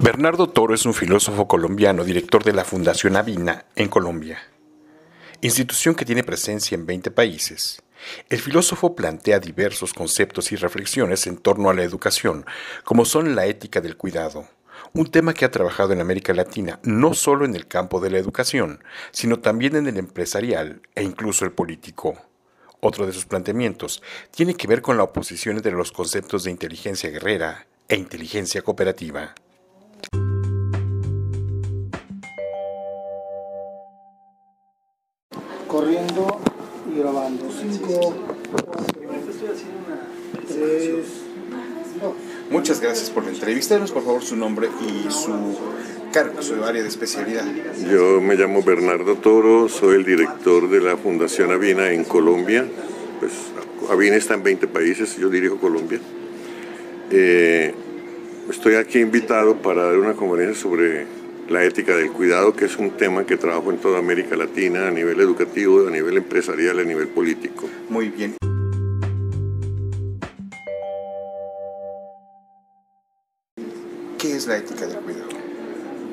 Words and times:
Bernardo 0.00 0.48
Toro 0.48 0.74
es 0.74 0.86
un 0.86 0.94
filósofo 0.94 1.46
colombiano, 1.46 2.04
director 2.04 2.42
de 2.42 2.52
la 2.52 2.64
Fundación 2.64 3.16
Avina 3.16 3.66
en 3.76 3.88
Colombia, 3.88 4.38
institución 5.40 5.94
que 5.94 6.04
tiene 6.04 6.24
presencia 6.24 6.74
en 6.74 6.84
20 6.84 7.12
países. 7.12 7.80
El 8.28 8.40
filósofo 8.40 8.96
plantea 8.96 9.38
diversos 9.38 9.94
conceptos 9.94 10.50
y 10.50 10.56
reflexiones 10.56 11.26
en 11.26 11.36
torno 11.36 11.70
a 11.70 11.74
la 11.74 11.84
educación, 11.84 12.44
como 12.82 13.04
son 13.04 13.36
la 13.36 13.46
ética 13.46 13.80
del 13.80 13.96
cuidado, 13.96 14.48
un 14.92 15.10
tema 15.10 15.32
que 15.32 15.44
ha 15.44 15.50
trabajado 15.50 15.92
en 15.92 16.00
América 16.00 16.34
Latina 16.34 16.80
no 16.82 17.14
solo 17.14 17.44
en 17.44 17.54
el 17.54 17.68
campo 17.68 18.00
de 18.00 18.10
la 18.10 18.18
educación, 18.18 18.82
sino 19.12 19.38
también 19.38 19.76
en 19.76 19.86
el 19.86 19.96
empresarial 19.96 20.82
e 20.94 21.04
incluso 21.04 21.44
el 21.44 21.52
político. 21.52 22.16
Otro 22.80 23.06
de 23.06 23.12
sus 23.12 23.26
planteamientos 23.26 24.02
tiene 24.32 24.54
que 24.54 24.66
ver 24.66 24.82
con 24.82 24.96
la 24.96 25.04
oposición 25.04 25.56
entre 25.56 25.72
los 25.72 25.92
conceptos 25.92 26.44
de 26.44 26.50
inteligencia 26.50 27.10
guerrera 27.10 27.66
e 27.88 27.96
inteligencia 27.96 28.60
cooperativa. 28.62 29.34
Corriendo 35.74 36.40
y 36.88 37.00
grabando. 37.00 37.50
5, 37.50 38.14
3, 40.46 40.94
Muchas 42.50 42.80
gracias 42.80 43.10
por 43.10 43.24
la 43.24 43.30
entrevista. 43.30 43.74
Denos 43.74 43.90
por 43.90 44.04
favor 44.04 44.22
su 44.22 44.36
nombre 44.36 44.68
y 44.80 45.10
su 45.10 45.58
cargo, 46.12 46.40
su 46.42 46.62
área 46.62 46.80
de 46.80 46.88
especialidad. 46.88 47.44
Yo 47.90 48.20
me 48.20 48.36
llamo 48.36 48.62
Bernardo 48.62 49.16
Toro, 49.16 49.68
soy 49.68 49.96
el 49.96 50.04
director 50.04 50.70
de 50.70 50.80
la 50.80 50.96
Fundación 50.96 51.50
Avina 51.50 51.90
en 51.90 52.04
Colombia. 52.04 52.64
Pues 53.18 53.32
Avina 53.90 54.14
está 54.14 54.34
en 54.34 54.44
20 54.44 54.68
países, 54.68 55.16
yo 55.16 55.28
dirijo 55.28 55.56
Colombia. 55.58 55.98
Eh, 57.10 57.74
estoy 58.48 58.76
aquí 58.76 59.00
invitado 59.00 59.56
para 59.56 59.86
dar 59.86 59.98
una 59.98 60.14
conferencia 60.14 60.54
sobre 60.54 61.23
la 61.48 61.62
ética 61.64 61.94
del 61.96 62.10
cuidado, 62.10 62.54
que 62.54 62.64
es 62.64 62.76
un 62.76 62.90
tema 62.92 63.24
que 63.26 63.36
trabajo 63.36 63.70
en 63.70 63.78
toda 63.78 63.98
América 63.98 64.36
Latina 64.36 64.88
a 64.88 64.90
nivel 64.90 65.20
educativo, 65.20 65.86
a 65.86 65.90
nivel 65.90 66.16
empresarial, 66.16 66.78
a 66.78 66.84
nivel 66.84 67.08
político. 67.08 67.68
Muy 67.88 68.08
bien. 68.08 68.34
¿Qué 74.18 74.36
es 74.36 74.46
la 74.46 74.56
ética 74.56 74.86
del 74.86 74.98
cuidado? 74.98 75.28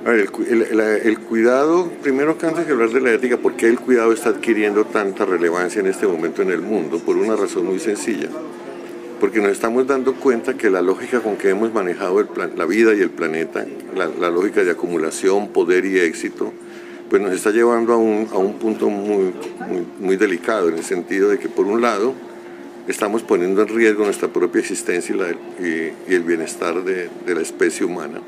A 0.05 0.09
ver, 0.09 0.29
el, 0.49 0.61
el- 0.63 0.77
la- 0.77 0.97
el 0.97 1.19
cuidado, 1.19 1.89
primero 2.01 2.37
que 2.37 2.47
antes 2.47 2.65
de 2.65 2.73
hablar 2.73 2.89
de 2.89 3.01
la 3.01 3.11
ética, 3.13 3.37
¿por 3.37 3.55
qué 3.55 3.67
el 3.67 3.79
cuidado 3.79 4.11
está 4.11 4.29
adquiriendo 4.29 4.85
tanta 4.85 5.25
relevancia 5.25 5.79
en 5.79 5.87
este 5.87 6.07
momento 6.07 6.41
en 6.41 6.49
el 6.51 6.61
mundo? 6.61 6.99
Por 6.99 7.17
una 7.17 7.35
razón 7.35 7.65
muy 7.67 7.79
sencilla. 7.79 8.29
Porque 9.21 9.39
nos 9.39 9.51
estamos 9.51 9.87
dando 9.87 10.15
cuenta 10.15 10.57
que 10.57 10.69
la 10.69 10.81
lógica 10.81 11.21
con 11.21 11.37
que 11.37 11.49
hemos 11.49 11.73
manejado 11.73 12.27
la 12.57 12.65
vida 12.65 12.93
y 12.93 12.99
el 12.99 13.11
planeta, 13.11 13.65
la, 13.95 14.29
lógica 14.29 14.63
de 14.63 14.71
acumulación, 14.71 15.49
poder 15.49 15.85
y 15.85 15.99
éxito, 15.99 16.51
pues 17.09 17.21
nos 17.21 17.31
está 17.31 17.51
llevando 17.51 17.93
a 17.93 17.97
un, 17.97 18.55
punto 18.59 18.89
muy, 18.89 20.17
delicado, 20.17 20.67
en 20.67 20.77
el 20.77 20.83
sentido 20.83 21.29
de 21.29 21.39
que 21.39 21.47
por 21.47 21.67
un 21.67 21.81
lado 21.81 22.13
estamos 22.87 23.21
poniendo 23.21 23.61
en 23.61 23.69
riesgo 23.69 24.03
nuestra 24.03 24.27
propia 24.27 24.59
existencia 24.59 25.15
y, 25.59 26.11
el 26.13 26.23
bienestar 26.23 26.83
de 26.83 27.09
la 27.27 27.41
especie 27.41 27.85
humana 27.85 28.19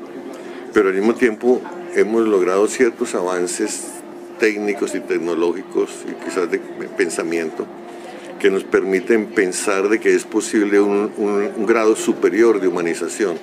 pero 0.74 0.88
al 0.88 0.94
mismo 0.94 1.14
tiempo 1.14 1.62
hemos 1.94 2.26
logrado 2.26 2.66
ciertos 2.66 3.14
avances 3.14 3.84
técnicos 4.40 4.94
y 4.96 5.00
tecnológicos 5.00 6.04
y 6.10 6.24
quizás 6.24 6.50
de 6.50 6.58
pensamiento 6.58 7.64
que 8.38 8.50
nos 8.50 8.64
permiten 8.64 9.26
pensar 9.26 9.88
de 9.88 10.00
que 10.00 10.14
es 10.14 10.24
posible 10.24 10.80
un, 10.80 11.66
grado 11.66 11.96
superior 11.96 12.60
de 12.60 12.68
humanización, 12.68 13.36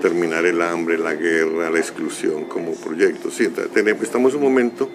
terminar 0.00 0.44
el 0.46 0.60
hambre, 0.62 0.98
la 0.98 1.14
guerra, 1.14 1.70
la 1.70 1.78
exclusión 1.78 2.44
como 2.44 2.74
proyectos. 2.74 3.34
Sí, 3.34 3.48
tenemos- 3.72 4.02
estamos 4.02 4.32
en 4.32 4.38
un 4.38 4.44
momento, 4.44 4.88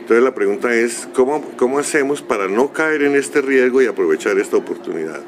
entonces 0.00 0.22
la 0.22 0.34
pregunta 0.34 0.74
es, 0.74 1.08
¿cómo, 1.14 1.42
¿cómo 1.56 1.78
hacemos 1.78 2.22
para 2.22 2.48
no 2.48 2.72
caer 2.72 3.02
en 3.02 3.16
este 3.16 3.40
riesgo 3.40 3.82
y 3.82 3.86
aprovechar 3.86 4.38
esta 4.38 4.56
oportunidad? 4.56 5.20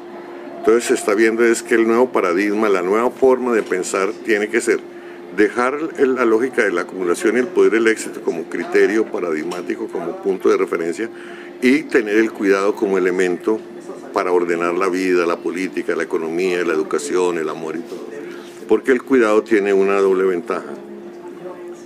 Entonces 0.59 0.85
se 0.85 0.93
está 0.93 1.13
viendo 1.13 1.45
es 1.45 1.63
que 1.63 1.75
el 1.75 1.87
nuevo 1.87 2.11
paradigma, 2.11 2.69
la 2.69 2.81
nueva 2.81 3.09
forma 3.09 3.53
de 3.53 3.63
pensar 3.63 4.11
tiene 4.25 4.49
que 4.49 4.61
ser 4.61 4.79
dejar 5.35 5.77
la 5.99 6.25
lógica 6.25 6.63
de 6.63 6.71
la 6.71 6.81
acumulación 6.81 7.35
y 7.35 7.39
el 7.39 7.47
poder 7.47 7.71
del 7.71 7.87
éxito 7.87 8.21
como 8.21 8.43
criterio 8.45 9.05
paradigmático, 9.05 9.87
como 9.87 10.17
punto 10.23 10.49
de 10.49 10.57
referencia, 10.57 11.09
y 11.61 11.83
tener 11.83 12.17
el 12.17 12.31
cuidado 12.31 12.75
como 12.75 12.97
elemento 12.97 13.59
para 14.13 14.31
ordenar 14.31 14.75
la 14.75 14.89
vida, 14.89 15.25
la 15.25 15.37
política, 15.37 15.95
la 15.95 16.03
economía, 16.03 16.63
la 16.63 16.73
educación, 16.73 17.37
el 17.37 17.49
amor 17.49 17.75
y 17.75 17.79
todo. 17.79 18.07
Porque 18.67 18.91
el 18.91 19.03
cuidado 19.03 19.43
tiene 19.43 19.73
una 19.73 19.99
doble 19.99 20.23
ventaja, 20.25 20.73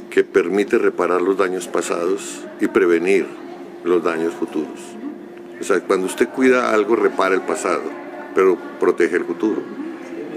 que 0.10 0.24
permite 0.24 0.78
reparar 0.78 1.22
los 1.22 1.38
daños 1.38 1.68
pasados 1.68 2.42
y 2.60 2.68
prevenir 2.68 3.26
los 3.84 4.04
daños 4.04 4.34
futuros. 4.34 4.80
O 5.60 5.64
sea, 5.64 5.80
cuando 5.80 6.08
usted 6.08 6.28
cuida 6.30 6.74
algo, 6.74 6.96
repara 6.96 7.34
el 7.34 7.42
pasado, 7.42 7.84
pero 8.36 8.58
protege 8.80 9.16
el 9.16 9.26
futuro. 9.26 9.62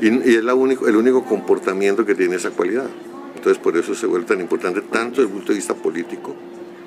Y, 0.01 0.35
es 0.35 0.45
la 0.45 0.55
único, 0.55 0.87
el 0.87 0.97
único 0.97 1.25
comportamiento 1.25 2.07
que 2.07 2.15
tiene 2.15 2.37
esa 2.37 2.51
cualidad. 2.51 2.87
Entonces, 3.35 3.63
por 3.63 3.77
eso 3.77 3.95
se 3.95 4.07
vuelve 4.07 4.27
tan 4.27 4.41
importante, 4.41 4.81
tanto 4.81 5.21
desde 5.21 5.33
el 5.33 5.37
punto 5.39 5.53
de 5.53 5.57
vista 5.57 5.75
político, 5.75 6.35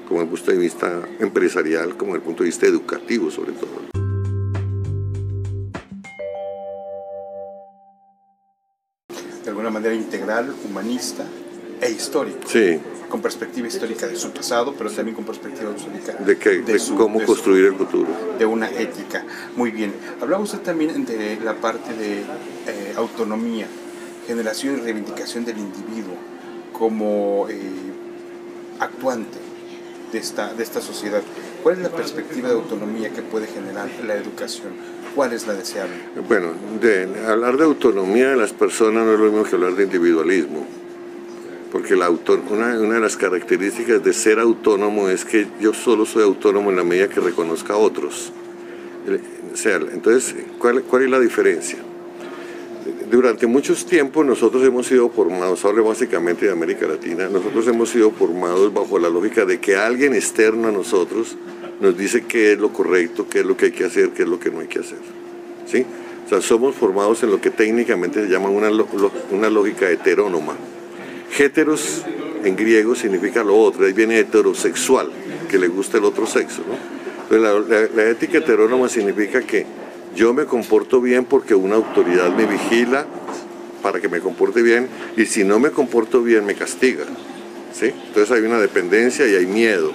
como 0.07 0.21
el 0.21 0.27
punto 0.27 0.51
de 0.51 0.57
vista 0.57 1.01
empresarial, 1.19 1.97
como 1.97 2.15
el 2.15 2.21
punto 2.21 2.43
de 2.43 2.47
vista 2.49 2.65
educativo, 2.65 3.29
sobre 3.29 3.51
todo. 3.53 3.87
De 9.43 9.49
alguna 9.49 9.69
manera 9.69 9.93
integral, 9.95 10.53
humanista 10.67 11.23
e 11.81 11.91
histórico. 11.91 12.39
Sí, 12.47 12.79
Con 13.09 13.21
perspectiva 13.21 13.67
histórica 13.67 14.05
de 14.07 14.17
su 14.17 14.31
pasado, 14.31 14.73
pero 14.77 14.89
también 14.91 15.15
con 15.15 15.23
perspectiva 15.23 15.71
histórica 15.75 16.13
de, 16.21 16.37
que, 16.37 16.61
de 16.61 16.77
su- 16.79 16.95
cómo 16.95 17.19
de 17.19 17.25
su- 17.25 17.31
construir 17.33 17.65
el 17.67 17.75
futuro. 17.75 18.09
de 18.37 18.45
una 18.45 18.69
ética. 18.69 19.23
Muy 19.55 19.71
bien. 19.71 19.93
Hablaba 20.21 20.43
usted 20.43 20.59
también 20.59 21.05
de 21.05 21.39
la 21.41 21.53
parte 21.55 21.93
de 21.93 22.19
eh, 22.19 22.93
autonomía, 22.97 23.67
generación 24.27 24.77
y 24.79 24.81
reivindicación 24.81 25.45
del 25.45 25.57
individuo 25.59 26.15
como 26.73 27.47
eh, 27.49 27.61
actuante 28.79 29.37
de 30.11 30.19
esta, 30.19 30.53
de 30.53 30.63
esta 30.63 30.81
sociedad. 30.81 31.21
¿Cuál 31.63 31.77
es 31.77 31.81
la 31.83 31.89
perspectiva 31.89 32.49
de 32.49 32.55
autonomía 32.55 33.09
que 33.09 33.21
puede 33.21 33.47
generar 33.47 33.89
la 34.05 34.15
educación? 34.15 34.69
¿Cuál 35.15 35.33
es 35.33 35.47
la 35.47 35.53
deseable? 35.53 35.95
Bueno, 36.27 36.49
de, 36.79 37.07
hablar 37.27 37.57
de 37.57 37.63
autonomía 37.63 38.29
de 38.29 38.37
las 38.37 38.53
personas 38.53 39.05
no 39.05 39.13
es 39.13 39.19
lo 39.19 39.25
mismo 39.25 39.43
que 39.43 39.55
hablar 39.55 39.73
de 39.75 39.83
individualismo. 39.83 40.65
Porque 41.71 41.95
la 41.95 42.05
auto- 42.05 42.41
una, 42.49 42.79
una 42.79 42.95
de 42.95 42.99
las 43.01 43.17
características 43.17 44.03
de 44.03 44.13
ser 44.13 44.39
autónomo 44.39 45.09
es 45.09 45.25
que 45.25 45.47
yo 45.59 45.73
solo 45.73 46.05
soy 46.05 46.23
autónomo 46.23 46.69
en 46.69 46.77
la 46.77 46.83
medida 46.83 47.09
que 47.09 47.19
reconozca 47.19 47.73
a 47.73 47.77
otros. 47.77 48.31
Sea, 49.53 49.77
entonces, 49.77 50.35
¿cuál, 50.59 50.83
cuál 50.83 51.03
es 51.03 51.09
la 51.09 51.19
diferencia? 51.19 51.79
Durante 53.11 53.47
muchos 53.47 53.85
tiempos 53.85 54.25
nosotros 54.25 54.63
hemos 54.65 54.87
sido 54.87 55.09
formados, 55.09 55.63
hablo 55.63 55.83
básicamente 55.85 56.45
de 56.47 56.51
América 56.51 56.87
Latina, 56.87 57.29
nosotros 57.29 57.65
hemos 57.67 57.89
sido 57.89 58.11
formados 58.11 58.73
bajo 58.73 58.99
la 58.99 59.07
lógica 59.09 59.45
de 59.45 59.59
que 59.59 59.77
alguien 59.77 60.13
externo 60.13 60.67
a 60.67 60.71
nosotros 60.71 61.37
nos 61.79 61.97
dice 61.97 62.25
qué 62.25 62.53
es 62.53 62.59
lo 62.59 62.73
correcto, 62.73 63.27
qué 63.29 63.39
es 63.41 63.45
lo 63.45 63.55
que 63.55 63.65
hay 63.67 63.71
que 63.71 63.85
hacer, 63.85 64.09
qué 64.09 64.23
es 64.23 64.29
lo 64.29 64.39
que 64.39 64.49
no 64.51 64.59
hay 64.59 64.67
que 64.67 64.79
hacer. 64.79 64.97
¿sí? 65.67 65.85
O 66.25 66.29
sea, 66.29 66.41
somos 66.41 66.75
formados 66.75 67.23
en 67.23 67.29
lo 67.31 67.39
que 67.39 67.49
técnicamente 67.49 68.21
se 68.25 68.29
llama 68.29 68.49
una, 68.49 68.69
una 69.31 69.49
lógica 69.49 69.89
heterónoma. 69.89 70.55
Heteros 71.37 72.03
en 72.43 72.55
griego 72.57 72.93
significa 72.95 73.43
lo 73.43 73.55
otro, 73.57 73.85
ahí 73.85 73.93
viene 73.93 74.19
heterosexual, 74.19 75.09
que 75.49 75.57
le 75.57 75.67
gusta 75.69 75.97
el 75.97 76.03
otro 76.03 76.25
sexo. 76.25 76.61
¿no? 76.67 76.75
Entonces, 77.35 77.69
la, 77.69 77.77
la- 77.79 77.89
la 78.03 78.09
ética 78.09 78.39
heterónoma 78.39 78.89
significa 78.89 79.41
que 79.41 79.65
yo 80.17 80.33
me 80.33 80.45
comporto 80.45 80.99
bien 80.99 81.25
porque 81.25 81.53
una 81.53 81.75
autoridad 81.75 82.35
me 82.35 82.47
vigila 82.47 83.05
para 83.83 84.01
que 84.01 84.09
me 84.09 84.19
comporte 84.19 84.63
bien 84.63 84.87
y 85.15 85.25
si 85.27 85.43
no 85.43 85.59
me 85.59 85.69
comporto 85.69 86.23
bien 86.23 86.43
me 86.43 86.55
castiga. 86.55 87.05
¿sí? 87.71 87.93
Entonces 88.07 88.31
hay 88.31 88.41
una 88.41 88.59
dependencia 88.59 89.27
y 89.27 89.35
hay 89.35 89.45
miedo. 89.45 89.91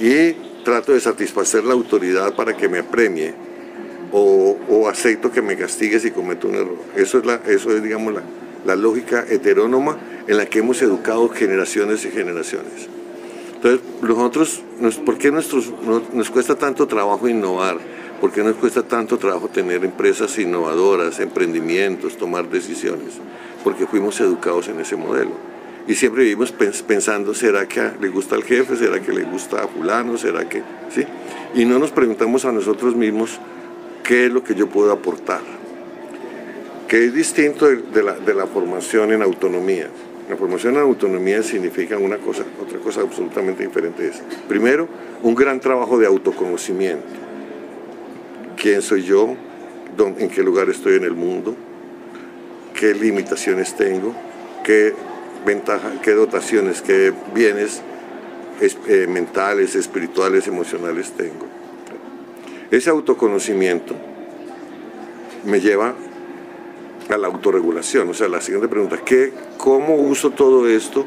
Y 0.00 0.32
trato 0.64 0.92
de 0.92 1.00
satisfacer 1.00 1.64
la 1.64 1.74
autoridad 1.74 2.34
para 2.34 2.56
que 2.56 2.68
me 2.70 2.82
premie 2.82 3.34
o, 4.12 4.88
acepto 4.88 5.30
que 5.30 5.42
me 5.42 5.56
castigue 5.56 6.00
si 6.00 6.10
cometo 6.10 6.48
un 6.48 6.54
error. 6.54 6.78
Eso 6.96 7.18
es, 7.18 7.26
la, 7.26 7.34
eso 7.46 7.70
es 7.76 7.82
digamos, 7.82 8.14
la, 8.64 8.76
lógica 8.76 9.26
heterónoma 9.28 9.98
en 10.26 10.38
la 10.38 10.46
que 10.46 10.60
hemos 10.60 10.80
educado 10.80 11.28
generaciones 11.28 12.06
y 12.06 12.10
generaciones. 12.10 12.88
Entonces, 13.56 13.80
nosotros, 14.00 14.62
nos- 14.80 14.96
¿por 14.96 15.18
qué 15.18 15.30
nuestros, 15.30 15.70
no- 15.84 16.02
nos 16.14 16.30
cuesta 16.30 16.54
tanto 16.54 16.86
trabajo 16.86 17.28
innovar? 17.28 17.76
¿Por 18.20 18.32
qué 18.32 18.42
nos 18.42 18.56
cuesta 18.56 18.82
tanto 18.82 19.16
trabajo 19.16 19.48
tener 19.48 19.84
empresas 19.84 20.36
innovadoras, 20.38 21.20
emprendimientos, 21.20 22.16
tomar 22.16 22.48
decisiones? 22.48 23.14
Porque 23.62 23.86
fuimos 23.86 24.20
educados 24.20 24.68
en 24.68 24.80
ese 24.80 24.96
modelo. 24.96 25.30
Y 25.86 25.94
siempre 25.94 26.24
vivimos 26.24 26.52
pens- 26.52 26.82
pensando, 26.82 27.32
¿será 27.32 27.66
que 27.66 27.92
le 28.00 28.08
gusta 28.08 28.34
al 28.34 28.42
jefe? 28.42 28.76
¿Será 28.76 29.00
que 29.00 29.12
le 29.12 29.22
gusta 29.22 29.62
a 29.62 29.68
fulano? 29.68 30.18
¿Será 30.18 30.48
que...? 30.48 30.62
¿Sí? 30.90 31.04
Y 31.54 31.64
no 31.64 31.78
nos 31.78 31.92
preguntamos 31.92 32.44
a 32.44 32.52
nosotros 32.52 32.94
mismos, 32.96 33.38
¿qué 34.04 34.26
es 34.26 34.32
lo 34.32 34.42
que 34.42 34.54
yo 34.54 34.68
puedo 34.68 34.92
aportar? 34.92 35.40
Que 36.88 37.04
es 37.06 37.14
distinto 37.14 37.66
de 37.66 38.02
la, 38.02 38.14
de 38.14 38.34
la 38.34 38.46
formación 38.46 39.12
en 39.12 39.22
autonomía. 39.22 39.88
La 40.28 40.36
formación 40.36 40.74
en 40.74 40.80
autonomía 40.80 41.42
significa 41.42 41.96
una 41.96 42.18
cosa, 42.18 42.42
otra 42.60 42.78
cosa 42.80 43.00
absolutamente 43.00 43.64
diferente 43.64 44.08
es, 44.08 44.22
primero, 44.46 44.88
un 45.22 45.34
gran 45.34 45.58
trabajo 45.60 45.98
de 45.98 46.06
autoconocimiento. 46.06 47.27
¿Quién 48.60 48.82
soy 48.82 49.04
yo? 49.04 49.36
¿En 50.18 50.28
qué 50.28 50.42
lugar 50.42 50.68
estoy 50.68 50.96
en 50.96 51.04
el 51.04 51.14
mundo? 51.14 51.54
¿Qué 52.74 52.92
limitaciones 52.92 53.76
tengo? 53.76 54.12
¿Qué 54.64 54.94
ventaja, 55.46 55.92
qué 56.02 56.12
dotaciones, 56.12 56.82
qué 56.82 57.12
bienes 57.32 57.80
eh, 58.60 59.06
mentales, 59.08 59.76
espirituales, 59.76 60.48
emocionales 60.48 61.12
tengo? 61.12 61.46
Ese 62.70 62.90
autoconocimiento 62.90 63.94
me 65.44 65.60
lleva 65.60 65.94
a 67.08 67.16
la 67.16 67.28
autorregulación. 67.28 68.10
O 68.10 68.14
sea, 68.14 68.28
la 68.28 68.40
siguiente 68.40 68.68
pregunta, 68.68 68.98
¿qué, 69.04 69.32
¿cómo 69.56 69.94
uso 69.94 70.30
todo 70.30 70.68
esto 70.68 71.04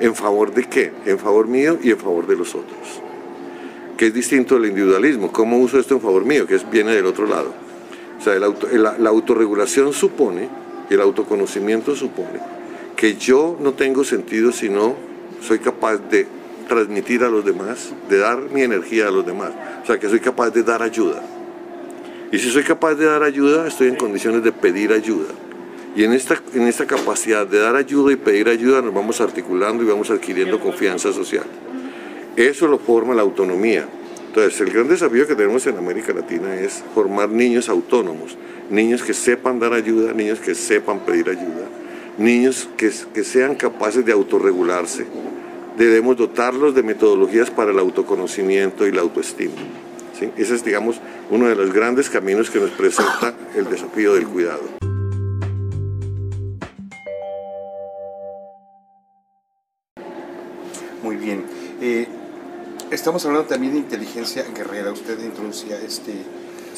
en 0.00 0.14
favor 0.14 0.54
de 0.54 0.64
qué? 0.64 0.92
En 1.04 1.18
favor 1.18 1.48
mío 1.48 1.78
y 1.82 1.90
en 1.90 1.98
favor 1.98 2.28
de 2.28 2.36
los 2.36 2.54
otros. 2.54 3.02
Que 4.02 4.08
es 4.08 4.14
distinto 4.14 4.56
del 4.56 4.66
individualismo. 4.70 5.30
¿Cómo 5.30 5.58
uso 5.58 5.78
esto 5.78 5.94
en 5.94 6.00
favor 6.00 6.24
mío? 6.24 6.44
Que 6.44 6.58
viene 6.72 6.90
del 6.90 7.06
otro 7.06 7.24
lado. 7.24 7.54
O 8.18 8.20
sea, 8.20 8.34
la 8.36 9.08
autorregulación 9.08 9.92
supone, 9.92 10.48
el 10.90 11.00
autoconocimiento 11.00 11.94
supone, 11.94 12.40
que 12.96 13.14
yo 13.14 13.56
no 13.60 13.74
tengo 13.74 14.02
sentido 14.02 14.50
si 14.50 14.68
no 14.68 14.96
soy 15.40 15.60
capaz 15.60 15.98
de 15.98 16.26
transmitir 16.66 17.22
a 17.22 17.28
los 17.28 17.44
demás, 17.44 17.92
de 18.08 18.18
dar 18.18 18.40
mi 18.52 18.62
energía 18.62 19.06
a 19.06 19.12
los 19.12 19.24
demás. 19.24 19.52
O 19.84 19.86
sea, 19.86 20.00
que 20.00 20.08
soy 20.08 20.18
capaz 20.18 20.50
de 20.50 20.64
dar 20.64 20.82
ayuda. 20.82 21.22
Y 22.32 22.40
si 22.40 22.50
soy 22.50 22.64
capaz 22.64 22.96
de 22.96 23.04
dar 23.04 23.22
ayuda, 23.22 23.68
estoy 23.68 23.86
en 23.86 23.94
condiciones 23.94 24.42
de 24.42 24.50
pedir 24.50 24.92
ayuda. 24.92 25.32
Y 25.94 26.02
en 26.02 26.12
esta, 26.12 26.42
en 26.54 26.62
esta 26.62 26.88
capacidad 26.88 27.46
de 27.46 27.60
dar 27.60 27.76
ayuda 27.76 28.12
y 28.12 28.16
pedir 28.16 28.48
ayuda 28.48 28.82
nos 28.82 28.92
vamos 28.92 29.20
articulando 29.20 29.84
y 29.84 29.86
vamos 29.86 30.10
adquiriendo 30.10 30.58
confianza 30.58 31.12
social. 31.12 31.44
Eso 32.36 32.66
lo 32.66 32.78
forma 32.78 33.14
la 33.14 33.22
autonomía. 33.22 33.86
Entonces, 34.28 34.60
el 34.60 34.70
gran 34.70 34.88
desafío 34.88 35.26
que 35.26 35.34
tenemos 35.34 35.66
en 35.66 35.76
América 35.76 36.12
Latina 36.14 36.54
es 36.54 36.82
formar 36.94 37.28
niños 37.28 37.68
autónomos, 37.68 38.38
niños 38.70 39.02
que 39.02 39.12
sepan 39.12 39.58
dar 39.58 39.74
ayuda, 39.74 40.14
niños 40.14 40.40
que 40.40 40.54
sepan 40.54 41.00
pedir 41.00 41.28
ayuda, 41.28 41.68
niños 42.16 42.68
que, 42.78 42.90
que 43.12 43.24
sean 43.24 43.54
capaces 43.54 44.04
de 44.06 44.12
autorregularse. 44.12 45.04
Debemos 45.76 46.16
dotarlos 46.16 46.74
de 46.74 46.82
metodologías 46.82 47.50
para 47.50 47.72
el 47.72 47.78
autoconocimiento 47.78 48.86
y 48.86 48.92
la 48.92 49.02
autoestima. 49.02 49.52
Ese 50.36 50.54
es, 50.54 50.64
digamos, 50.64 51.00
uno 51.30 51.48
de 51.48 51.56
los 51.56 51.72
grandes 51.72 52.08
caminos 52.08 52.48
que 52.48 52.60
nos 52.60 52.70
presenta 52.70 53.34
el 53.54 53.68
desafío 53.68 54.14
del 54.14 54.26
cuidado. 54.26 54.81
Estamos 63.02 63.26
hablando 63.26 63.48
también 63.48 63.72
de 63.72 63.80
inteligencia 63.80 64.44
guerrera. 64.54 64.92
Usted 64.92 65.18
introducía 65.24 65.76
este, 65.80 66.14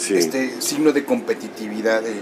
este 0.09 0.59
signo 0.63 0.91
de 0.91 1.05
competitividad 1.05 2.03
eh, 2.07 2.15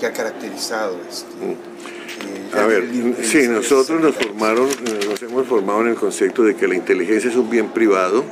que 0.00 0.06
ha 0.06 0.12
caracterizado. 0.12 0.98
Este, 1.08 1.36
mm. 1.36 1.50
eh, 1.50 2.58
a 2.60 2.66
ver, 2.66 2.88
sí, 3.22 3.46
nosotros 3.46 4.00
nos 4.00 4.16
formaron, 4.16 4.68
nos 5.08 5.22
hemos 5.22 5.46
formado 5.46 5.82
en 5.82 5.88
el 5.90 5.94
concepto 5.94 6.42
de 6.42 6.56
que 6.56 6.66
la 6.66 6.74
inteligencia 6.74 7.30
es 7.30 7.36
un 7.36 7.48
bien 7.48 7.68
privado 7.68 8.24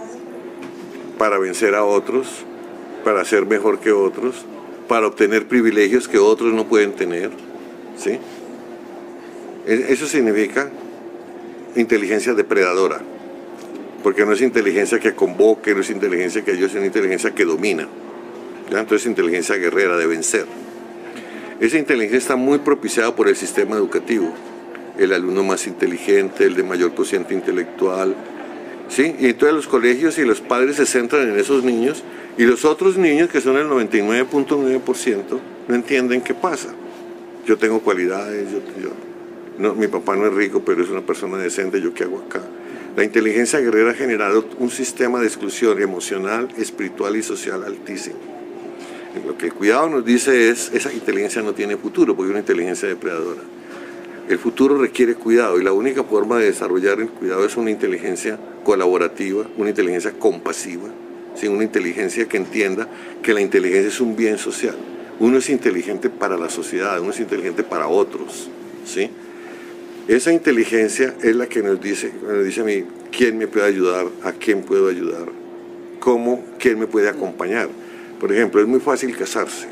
para 1.17 1.39
vencer 1.39 1.77
a 1.77 1.85
otros, 1.85 2.27
para 3.05 3.25
ser 3.25 3.47
mejor 3.47 3.79
que 3.79 3.93
otros, 3.93 4.47
para 4.89 5.07
obtener 5.07 5.47
privilegios 5.47 6.09
que 6.09 6.19
otros 6.19 6.53
no 6.53 6.67
pueden 6.67 6.95
tener. 6.95 7.31
¿sí? 7.97 8.19
E, 9.65 9.93
eso 9.93 10.09
significa 10.09 10.69
inteligencia 11.77 12.35
depredadora, 12.35 13.01
porque 14.03 14.25
no 14.25 14.33
es 14.33 14.41
inteligencia 14.41 14.99
que 14.99 15.15
convoque, 15.15 15.75
no 15.75 15.81
es 15.81 15.91
inteligencia 15.91 16.45
que 16.45 16.53
ayude, 16.53 16.67
es 16.67 16.75
una 16.75 16.87
inteligencia 16.87 17.35
que 17.35 17.45
domina. 17.45 17.89
¿ya? 18.71 18.81
Entonces 18.81 19.03
es 19.03 19.11
inteligencia 19.11 19.57
guerrera 19.57 19.97
de 19.97 20.07
vencer. 20.07 20.47
Esa 21.61 21.79
inteligencia 21.79 22.19
está 22.19 22.37
muy 22.37 22.59
propiciada 22.59 23.15
por 23.17 23.29
el 23.29 23.37
sistema 23.37 23.77
educativo. 23.77 24.33
El 24.97 25.13
alumno 25.13 25.43
más 25.43 25.67
inteligente, 25.67 26.45
el 26.45 26.55
de 26.55 26.63
mayor 26.63 26.95
cociente 26.95 27.35
intelectual, 27.35 28.15
¿sí? 28.89 29.15
Y 29.19 29.27
entonces 29.27 29.55
los 29.55 29.67
colegios 29.67 30.19
y 30.19 30.25
los 30.25 30.41
padres 30.41 30.77
se 30.77 30.87
centran 30.87 31.29
en 31.29 31.39
esos 31.39 31.65
niños 31.65 32.03
y 32.37 32.45
los 32.45 32.65
otros 32.65 32.97
niños, 32.97 33.29
que 33.29 33.41
son 33.41 33.57
el 33.57 33.67
99.9%, 33.67 35.41
no 35.69 35.75
entienden 35.75 36.21
qué 36.21 36.35
pasa. 36.35 36.69
Yo 37.47 37.57
tengo 37.57 37.81
cualidades, 37.81 38.49
yo, 38.51 38.91
no, 39.59 39.75
mi 39.75 39.89
papá 39.89 40.15
no 40.17 40.27
es 40.27 40.35
rico, 40.35 40.63
pero 40.65 40.83
es 40.83 40.89
una 40.89 41.01
persona 41.01 41.39
decente, 41.39 41.81
¿yo 41.81 41.93
qué 41.93 42.05
hago 42.05 42.25
acá? 42.27 42.41
La 42.99 43.05
inteligencia 43.05 43.61
guerrera 43.61 43.93
ha 43.93 43.95
generado 43.95 44.45
un 44.59 44.71
sistema 44.71 45.21
de 45.21 45.29
exclusión 45.29 45.81
emocional, 45.81 46.49
espiritual 46.59 47.15
y 47.15 47.23
social 47.23 47.63
altísimo. 47.63 48.17
Lo 49.25 49.39
que 49.39 49.47
el 49.47 49.55
cuidado 49.55 49.89
nos 49.89 50.05
dice 50.05 50.51
es, 50.51 50.73
esa 50.75 50.93
inteligencia 50.93 51.41
no 51.41 51.53
tiene 51.53 51.77
futuro, 51.77 52.17
porque 52.17 52.31
es 52.31 52.33
una 52.33 52.41
inteligencia 52.41 52.89
depredadora. 52.89 53.41
El 54.29 54.39
futuro 54.41 54.77
requiere 54.79 55.15
cuidado 55.15 55.61
y 55.61 55.63
la 55.63 55.73
única 55.73 56.03
forma 56.03 56.39
de 56.39 56.47
desarrollar 56.47 56.99
el 56.99 57.09
cuidado 57.09 57.45
es 57.47 57.57
una 57.57 57.71
inteligencia 57.71 58.37
colaborativa, 58.65 59.47
una 59.57 59.69
inteligencia 59.69 60.11
compasiva, 60.19 60.89
una 61.49 61.63
inteligencia 61.63 62.27
que 62.27 62.37
entienda 62.37 62.89
que 63.23 63.33
la 63.33 63.41
inteligencia 63.41 63.91
es 63.91 64.01
un 64.01 64.17
bien 64.17 64.39
social. 64.39 64.75
Uno 65.21 65.39
es 65.39 65.49
inteligente 65.51 66.11
para 66.11 66.37
la 66.37 66.51
sociedad, 66.51 67.01
uno 67.01 67.13
es 67.13 67.21
inteligente 67.21 67.63
para 67.63 67.87
otros. 67.87 68.51
¿sí? 68.85 69.09
Esa 70.09 70.33
inteligencia 70.33 71.15
es 71.23 71.37
la 71.37 71.47
que 71.47 71.63
nos 71.63 71.79
dice, 71.83 72.11
nos 72.27 72.43
dice 72.43 72.63
a 72.63 72.65
mí 72.65 72.83
quién 73.15 73.37
me 73.37 73.47
puede 73.47 73.67
ayudar, 73.67 74.07
a 74.23 74.33
quién 74.33 74.63
puedo 74.63 74.89
ayudar, 74.89 75.27
cómo, 76.01 76.47
quién 76.59 76.79
me 76.79 76.87
puede 76.87 77.11
acompañar. 77.11 77.69
Por 78.19 78.33
ejemplo, 78.33 78.63
es 78.63 78.67
muy 78.67 78.81
fácil 78.81 79.15
casarse, 79.15 79.69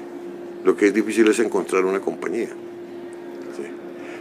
lo 0.63 0.77
que 0.77 0.89
es 0.89 0.95
difícil 0.95 1.27
es 1.29 1.39
encontrar 1.39 1.87
una 1.87 2.01
compañía. 2.01 2.51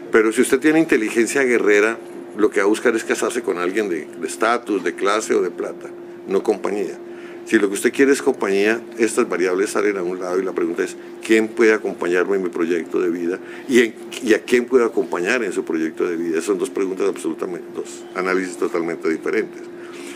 Pero 0.10 0.32
si 0.32 0.40
usted 0.40 0.60
tiene 0.60 0.80
inteligencia 0.80 1.44
guerrera, 1.44 1.98
lo 2.38 2.50
que 2.50 2.62
va 2.62 2.66
a 2.66 2.70
buscar 2.70 2.96
es 2.96 3.04
casarse 3.04 3.42
con 3.42 3.58
alguien 3.58 3.90
de 3.90 4.08
estatus, 4.26 4.86
de, 4.86 4.96
clase 4.96 5.36
o 5.36 5.42
de 5.42 5.52
plata, 5.52 5.90
no 6.30 6.42
compañía. 6.42 6.98
Si 7.46 7.60
lo 7.60 7.68
que 7.68 7.76
usted 7.76 7.94
quiere 7.94 8.12
es 8.12 8.24
compañía, 8.24 8.82
estas 8.98 9.30
variables 9.30 9.70
salen 9.70 9.98
a 9.98 10.04
un 10.04 10.20
lado 10.20 10.40
y 10.40 10.44
la 10.44 10.54
pregunta 10.54 10.84
es, 10.84 10.98
¿quién 11.24 11.48
puede 11.48 11.74
acompañarme 11.74 12.38
en 12.38 12.44
mi 12.44 12.50
proyecto 12.50 13.00
de 13.00 13.10
vida? 13.10 13.40
¿Y, 13.70 13.94
y 14.24 14.34
a 14.34 14.42
quién 14.42 14.66
puedo 14.66 14.84
acompañar 14.84 15.44
en 15.44 15.54
su 15.54 15.64
proyecto 15.64 16.08
de 16.08 16.16
vida? 16.16 16.42
Son 16.42 16.58
dos 16.58 16.72
preguntas 16.72 17.08
absolutamente, 17.08 17.68
dos 17.76 18.04
análisis 18.16 18.58
totalmente 18.58 19.10
diferentes. 19.10 19.62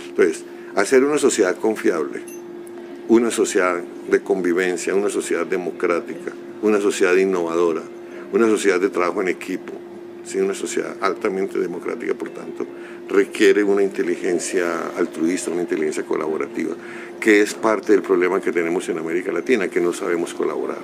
Entonces, 0.07 0.43
hacer 0.75 1.03
una 1.03 1.19
sociedad 1.19 1.55
confiable, 1.55 2.21
una 3.09 3.29
sociedad 3.29 3.79
de 4.09 4.21
convivencia, 4.21 4.95
una 4.95 5.09
sociedad 5.09 5.45
democrática, 5.45 6.31
una 6.63 6.81
sociedad 6.81 7.15
innovadora, 7.15 7.83
una 8.33 8.47
sociedad 8.47 8.79
de 8.79 8.89
trabajo 8.89 9.21
en 9.21 9.27
equipo, 9.27 9.73
una 10.37 10.53
sociedad 10.53 10.95
altamente 11.01 11.57
democrática, 11.59 12.13
por 12.13 12.29
tanto, 12.29 12.65
requiere 13.07 13.63
una 13.63 13.81
inteligencia 13.81 14.89
altruista, 14.97 15.49
una 15.51 15.61
inteligencia 15.61 16.03
colaborativa, 16.03 16.75
que 17.19 17.41
es 17.41 17.53
parte 17.53 17.93
del 17.93 18.01
problema 18.01 18.39
que 18.39 18.51
tenemos 18.51 18.87
en 18.89 18.99
América 18.99 19.31
Latina, 19.31 19.67
que 19.67 19.81
no 19.81 19.91
sabemos 19.91 20.33
colaborar. 20.33 20.77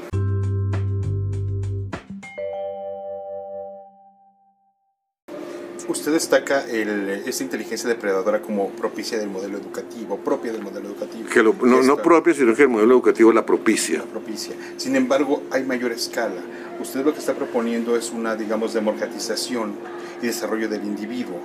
Usted 5.87 6.13
destaca 6.13 6.65
esta 6.67 7.43
inteligencia 7.43 7.87
depredadora 7.87 8.41
como 8.41 8.69
propicia 8.71 9.19
del 9.19 9.29
modelo 9.29 9.57
educativo, 9.57 10.17
propia 10.17 10.51
del 10.51 10.61
modelo 10.61 10.89
educativo. 10.89 11.29
Que 11.29 11.43
no, 11.43 11.83
no 11.83 11.97
propia, 11.97 12.33
sino 12.33 12.55
que 12.55 12.63
el 12.63 12.69
modelo 12.69 12.93
educativo 12.93 13.31
la 13.31 13.45
propicia. 13.45 13.99
La 13.99 14.05
propicia. 14.05 14.55
Sin 14.77 14.95
embargo, 14.95 15.43
hay 15.51 15.63
mayor 15.63 15.91
escala 15.91 16.41
usted 16.79 17.05
lo 17.05 17.13
que 17.13 17.19
está 17.19 17.33
proponiendo 17.33 17.95
es 17.95 18.11
una, 18.11 18.35
digamos, 18.35 18.73
democratización 18.73 19.73
y 20.21 20.27
desarrollo 20.27 20.67
del 20.67 20.83
individuo. 20.83 21.39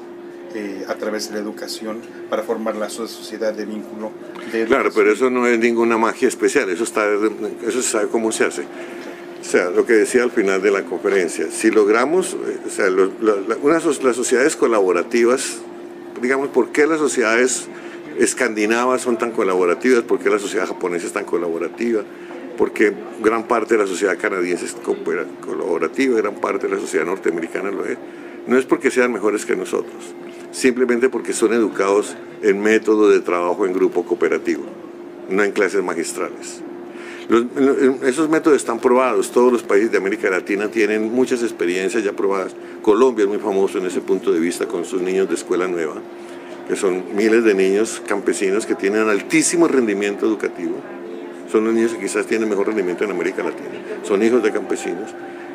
Eh, 0.53 0.85
a 0.89 0.97
través 0.97 1.29
de 1.29 1.35
la 1.35 1.41
educación 1.41 2.01
para 2.29 2.43
formar 2.43 2.75
la 2.75 2.91
sociedad 2.91 3.55
de 3.55 3.65
vínculo. 3.67 4.11
claro, 4.67 4.91
pero 4.93 5.13
eso 5.13 5.31
no 5.31 5.47
es 5.47 5.57
ninguna 5.61 5.97
magia 5.97 6.27
especial, 6.27 6.69
eso, 6.71 6.83
está, 6.83 7.07
eso 7.65 7.81
se 7.81 7.89
sabe 7.89 8.09
cómo 8.09 8.33
se 8.33 8.47
hace. 8.47 8.63
O 9.41 9.45
sea, 9.45 9.71
lo 9.71 9.87
que 9.87 9.93
decía 9.93 10.25
al 10.25 10.33
final 10.33 10.61
de 10.61 10.73
la 10.73 10.83
conferencia, 10.83 11.47
si 11.53 11.71
logramos, 11.71 12.35
eh, 12.35 12.59
o 12.67 12.69
sea, 12.69 12.91
las 12.91 14.17
sociedades 14.17 14.57
colaborativas, 14.57 15.59
digamos, 16.21 16.49
¿por 16.49 16.73
qué 16.73 16.85
las 16.85 16.99
sociedades 16.99 17.69
escandinavas 18.19 19.03
son 19.03 19.19
tan 19.19 19.31
colaborativas? 19.31 20.03
¿Por 20.03 20.19
qué 20.19 20.31
la 20.31 20.41
sociedad 20.41 20.67
japonesa 20.67 21.07
es 21.07 21.13
tan 21.13 21.25
colaborativa? 21.25 22.03
Porque 22.61 22.93
gran 23.23 23.45
parte 23.45 23.75
de 23.75 23.81
la 23.81 23.87
sociedad 23.87 24.19
canadiense 24.19 24.67
es 24.67 24.77
colaborativa, 25.41 26.19
gran 26.19 26.35
parte 26.35 26.69
de 26.69 26.75
la 26.75 26.79
sociedad 26.79 27.07
norteamericana 27.07 27.71
lo 27.71 27.87
es. 27.87 27.97
No 28.47 28.59
es 28.59 28.67
porque 28.67 28.91
sean 28.91 29.15
mejores 29.15 29.47
que 29.47 29.57
nosotros, 29.57 30.15
simplemente 30.53 31.09
porque 31.09 31.33
son 31.33 31.55
educados 31.55 32.15
en 32.43 32.61
método 32.61 33.09
de 33.09 33.21
trabajo 33.21 33.65
en 33.65 33.73
grupo 33.73 34.05
cooperativo, 34.05 34.65
no 35.31 35.43
en 35.43 35.53
clases 35.53 35.83
magistrales. 35.83 36.61
esos 38.05 38.29
métodos 38.29 38.59
están 38.59 38.79
probados, 38.79 39.31
todos 39.31 39.51
los 39.51 39.63
países 39.63 39.91
de 39.91 39.97
América 39.97 40.29
Latina 40.29 40.69
tienen 40.69 41.11
muchas 41.11 41.43
experiencias 41.43 42.05
ya 42.05 42.13
probadas. 42.13 42.55
Colombia 42.83 43.23
es 43.23 43.29
muy 43.31 43.39
famoso 43.39 43.79
en 43.79 43.87
ese 43.87 44.03
punto 44.03 44.33
de 44.33 44.39
vista 44.39 44.67
con 44.67 44.85
sus 44.85 45.01
niños 45.01 45.31
de 45.31 45.35
escuela 45.35 45.67
nueva, 45.67 45.95
que 46.69 46.77
son 46.77 47.05
miles 47.17 47.43
de 47.43 47.55
niños 47.55 48.03
campesinos 48.07 48.67
que 48.67 48.75
tienen 48.75 49.09
altísimo 49.09 49.67
rendimiento 49.67 50.27
educativo. 50.27 51.00
Son 51.51 51.65
los 51.65 51.75
niños 51.75 51.93
que 51.93 52.01
quizás 52.01 52.27
tienen 52.27 52.49
mejor 52.49 52.69
rendimiento 52.69 53.05
en 53.05 53.11
América 53.11 53.43
Latina. 53.43 53.71
Son 54.03 54.23
hijos 54.23 54.43
de 54.43 54.53
campesinos 54.53 55.11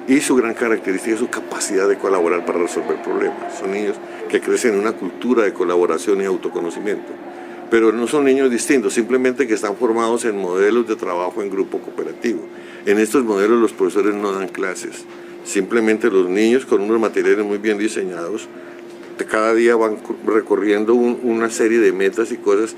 y 0.07 0.19
su 0.19 0.35
gran 0.35 0.53
característica 0.53 1.13
es 1.13 1.19
su 1.19 1.29
capacidad 1.29 1.87
de 1.87 1.97
colaborar 1.97 2.45
para 2.45 2.59
resolver 2.59 3.01
problemas. 3.01 3.57
Son 3.57 3.71
niños 3.71 3.95
que 4.29 4.41
crecen 4.41 4.73
en 4.73 4.81
una 4.81 4.91
cultura 4.91 5.43
de 5.43 5.53
colaboración 5.53 6.21
y 6.21 6.25
autoconocimiento. 6.25 7.13
Pero 7.71 7.91
no 7.91 8.07
son 8.07 8.25
niños 8.25 8.51
distintos, 8.51 8.93
simplemente 8.93 9.47
que 9.47 9.53
están 9.53 9.75
formados 9.77 10.25
en 10.25 10.37
modelos 10.37 10.87
de 10.87 10.95
trabajo 10.95 11.41
en 11.41 11.49
grupo 11.49 11.79
cooperativo. 11.79 12.41
En 12.85 12.99
estos 12.99 13.23
modelos 13.23 13.59
los 13.59 13.73
profesores 13.73 14.13
no 14.13 14.33
dan 14.33 14.49
clases, 14.49 15.05
simplemente 15.45 16.11
los 16.11 16.29
niños 16.29 16.65
con 16.65 16.81
unos 16.81 16.99
materiales 16.99 17.43
muy 17.43 17.57
bien 17.57 17.77
diseñados, 17.79 18.47
cada 19.23 19.53
día 19.53 19.75
van 19.75 19.97
recorriendo 20.25 20.93
una 20.93 21.49
serie 21.49 21.79
de 21.79 21.91
metas 21.91 22.31
y 22.31 22.37
cosas 22.37 22.75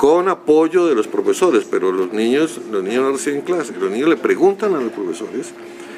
con 0.00 0.30
apoyo 0.30 0.86
de 0.86 0.94
los 0.94 1.06
profesores, 1.06 1.66
pero 1.70 1.92
los 1.92 2.10
niños, 2.10 2.58
los 2.72 2.82
niños 2.82 3.02
no 3.02 3.12
reciben 3.12 3.42
clases, 3.42 3.76
los 3.76 3.90
niños 3.90 4.08
le 4.08 4.16
preguntan 4.16 4.74
a 4.74 4.80
los 4.80 4.90
profesores 4.92 5.52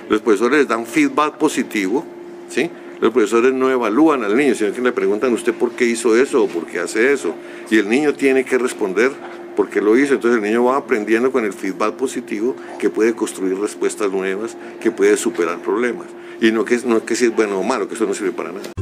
los 0.09 0.21
profesores 0.21 0.59
les 0.59 0.69
dan 0.69 0.87
feedback 0.87 1.37
positivo, 1.37 2.05
¿sí? 2.49 2.69
Los 3.01 3.13
profesores 3.13 3.53
no 3.53 3.71
evalúan 3.71 4.25
al 4.25 4.37
niño, 4.37 4.55
sino 4.55 4.73
que 4.73 4.81
le 4.81 4.93
preguntan 4.93 5.33
usted 5.33 5.55
por 5.55 5.71
qué 5.71 5.85
hizo 5.85 6.17
eso 6.17 6.43
o 6.43 6.49
por 6.49 6.67
qué 6.67 6.81
hace 6.81 7.13
eso. 7.13 7.35
Y 7.71 7.79
el 7.79 7.89
niño 7.89 8.13
tiene 8.13 8.45
que 8.45 8.59
responder 8.59 9.11
por 9.57 9.71
qué 9.71 9.81
lo 9.81 9.97
hizo. 9.97 10.15
Entonces 10.15 10.43
el 10.43 10.49
niño 10.49 10.65
va 10.65 10.77
aprendiendo 10.77 11.33
con 11.33 11.45
el 11.45 11.53
feedback 11.53 11.95
positivo 11.95 12.55
que 12.79 12.91
puede 12.91 13.15
construir 13.15 13.59
respuestas 13.59 14.11
nuevas, 14.11 14.57
que 14.81 14.91
puede 14.91 15.17
superar 15.17 15.61
problemas. 15.61 16.09
Y 16.41 16.53
no 16.53 16.65
que, 16.65 16.79
no 16.85 17.05
que 17.05 17.17
si 17.17 17.27
es 17.27 17.35
bueno 17.35 17.59
o 17.59 17.63
malo, 17.63 17.89
que 17.89 17.95
eso 17.95 18.05
no 18.05 18.15
sirve 18.15 18.33
para 18.33 18.53
nada. 18.53 18.82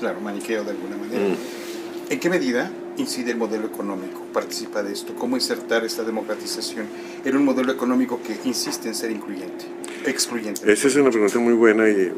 Claro, 0.00 0.20
maniqueo 0.20 0.64
de 0.64 0.70
alguna 0.70 0.96
manera. 0.96 1.20
Mm. 1.20 2.12
¿En 2.12 2.18
qué 2.18 2.30
medida 2.30 2.72
incide 2.96 3.32
el 3.32 3.36
modelo 3.36 3.66
económico? 3.66 4.24
Participa 4.32 4.82
de 4.82 4.92
esto. 4.92 5.14
¿Cómo 5.14 5.36
insertar 5.36 5.84
esta 5.84 6.02
democratización 6.02 6.86
en 7.22 7.36
un 7.36 7.44
modelo 7.44 7.70
económico 7.70 8.18
que 8.22 8.36
insiste 8.48 8.88
en 8.88 8.94
ser 8.94 9.10
incluyente, 9.10 9.66
excluyente? 10.06 10.72
Esa 10.72 10.88
es 10.88 10.96
una 10.96 11.10
pregunta 11.10 11.38
muy 11.38 11.52
buena 11.52 11.88
y, 11.88 12.12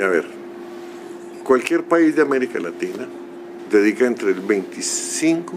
a 0.00 0.06
ver, 0.06 0.26
cualquier 1.42 1.82
país 1.82 2.14
de 2.14 2.22
América 2.22 2.60
Latina 2.60 3.06
dedica 3.68 4.06
entre 4.06 4.30
el 4.30 4.40
25 4.40 5.52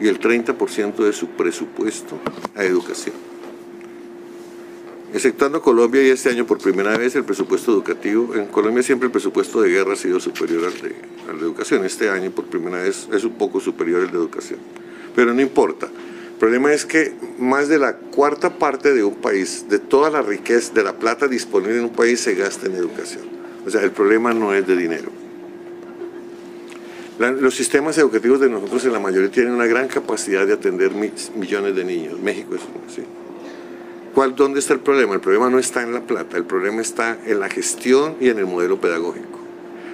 y 0.00 0.06
el 0.06 0.20
30% 0.20 0.94
de 1.04 1.12
su 1.12 1.26
presupuesto 1.30 2.18
a 2.54 2.62
educación 2.62 3.29
exceptuando 5.12 5.60
Colombia 5.60 6.02
y 6.02 6.10
este 6.10 6.30
año 6.30 6.46
por 6.46 6.58
primera 6.58 6.96
vez 6.96 7.16
el 7.16 7.24
presupuesto 7.24 7.72
educativo, 7.72 8.34
en 8.34 8.46
Colombia 8.46 8.82
siempre 8.82 9.06
el 9.06 9.12
presupuesto 9.12 9.60
de 9.60 9.70
guerra 9.70 9.94
ha 9.94 9.96
sido 9.96 10.20
superior 10.20 10.64
al 10.64 10.80
de, 10.80 10.94
al 11.28 11.38
de 11.38 11.44
educación, 11.44 11.84
este 11.84 12.10
año 12.10 12.30
por 12.30 12.46
primera 12.46 12.82
vez 12.82 13.08
es 13.12 13.24
un 13.24 13.32
poco 13.32 13.60
superior 13.60 14.02
al 14.02 14.10
de 14.10 14.16
educación, 14.16 14.60
pero 15.14 15.34
no 15.34 15.40
importa. 15.40 15.86
El 15.86 16.38
problema 16.38 16.72
es 16.72 16.86
que 16.86 17.12
más 17.38 17.68
de 17.68 17.78
la 17.78 17.96
cuarta 17.96 18.58
parte 18.58 18.94
de 18.94 19.04
un 19.04 19.16
país, 19.16 19.66
de 19.68 19.78
toda 19.78 20.08
la 20.08 20.22
riqueza, 20.22 20.72
de 20.72 20.82
la 20.82 20.94
plata 20.94 21.28
disponible 21.28 21.76
en 21.76 21.84
un 21.84 21.92
país 21.92 22.20
se 22.20 22.34
gasta 22.34 22.66
en 22.66 22.76
educación. 22.76 23.24
O 23.66 23.68
sea, 23.68 23.82
el 23.82 23.90
problema 23.90 24.32
no 24.32 24.54
es 24.54 24.66
de 24.66 24.74
dinero. 24.74 25.10
los 27.18 27.54
sistemas 27.54 27.98
educativos 27.98 28.40
de 28.40 28.48
nosotros 28.48 28.82
en 28.86 28.92
la 28.92 29.00
mayoría 29.00 29.30
tienen 29.30 29.52
una 29.52 29.66
gran 29.66 29.88
capacidad 29.88 30.46
de 30.46 30.54
atender 30.54 30.92
millones 30.92 31.76
de 31.76 31.84
niños. 31.84 32.18
México 32.18 32.54
es 32.54 32.62
uno, 32.62 32.90
¿sí? 32.90 33.02
¿Cuál, 34.14 34.34
¿Dónde 34.34 34.58
está 34.58 34.74
el 34.74 34.80
problema? 34.80 35.14
El 35.14 35.20
problema 35.20 35.50
no 35.50 35.60
está 35.60 35.82
en 35.82 35.92
la 35.92 36.00
plata, 36.00 36.36
el 36.36 36.44
problema 36.44 36.82
está 36.82 37.16
en 37.26 37.38
la 37.38 37.48
gestión 37.48 38.16
y 38.20 38.28
en 38.28 38.38
el 38.38 38.46
modelo 38.46 38.80
pedagógico. 38.80 39.38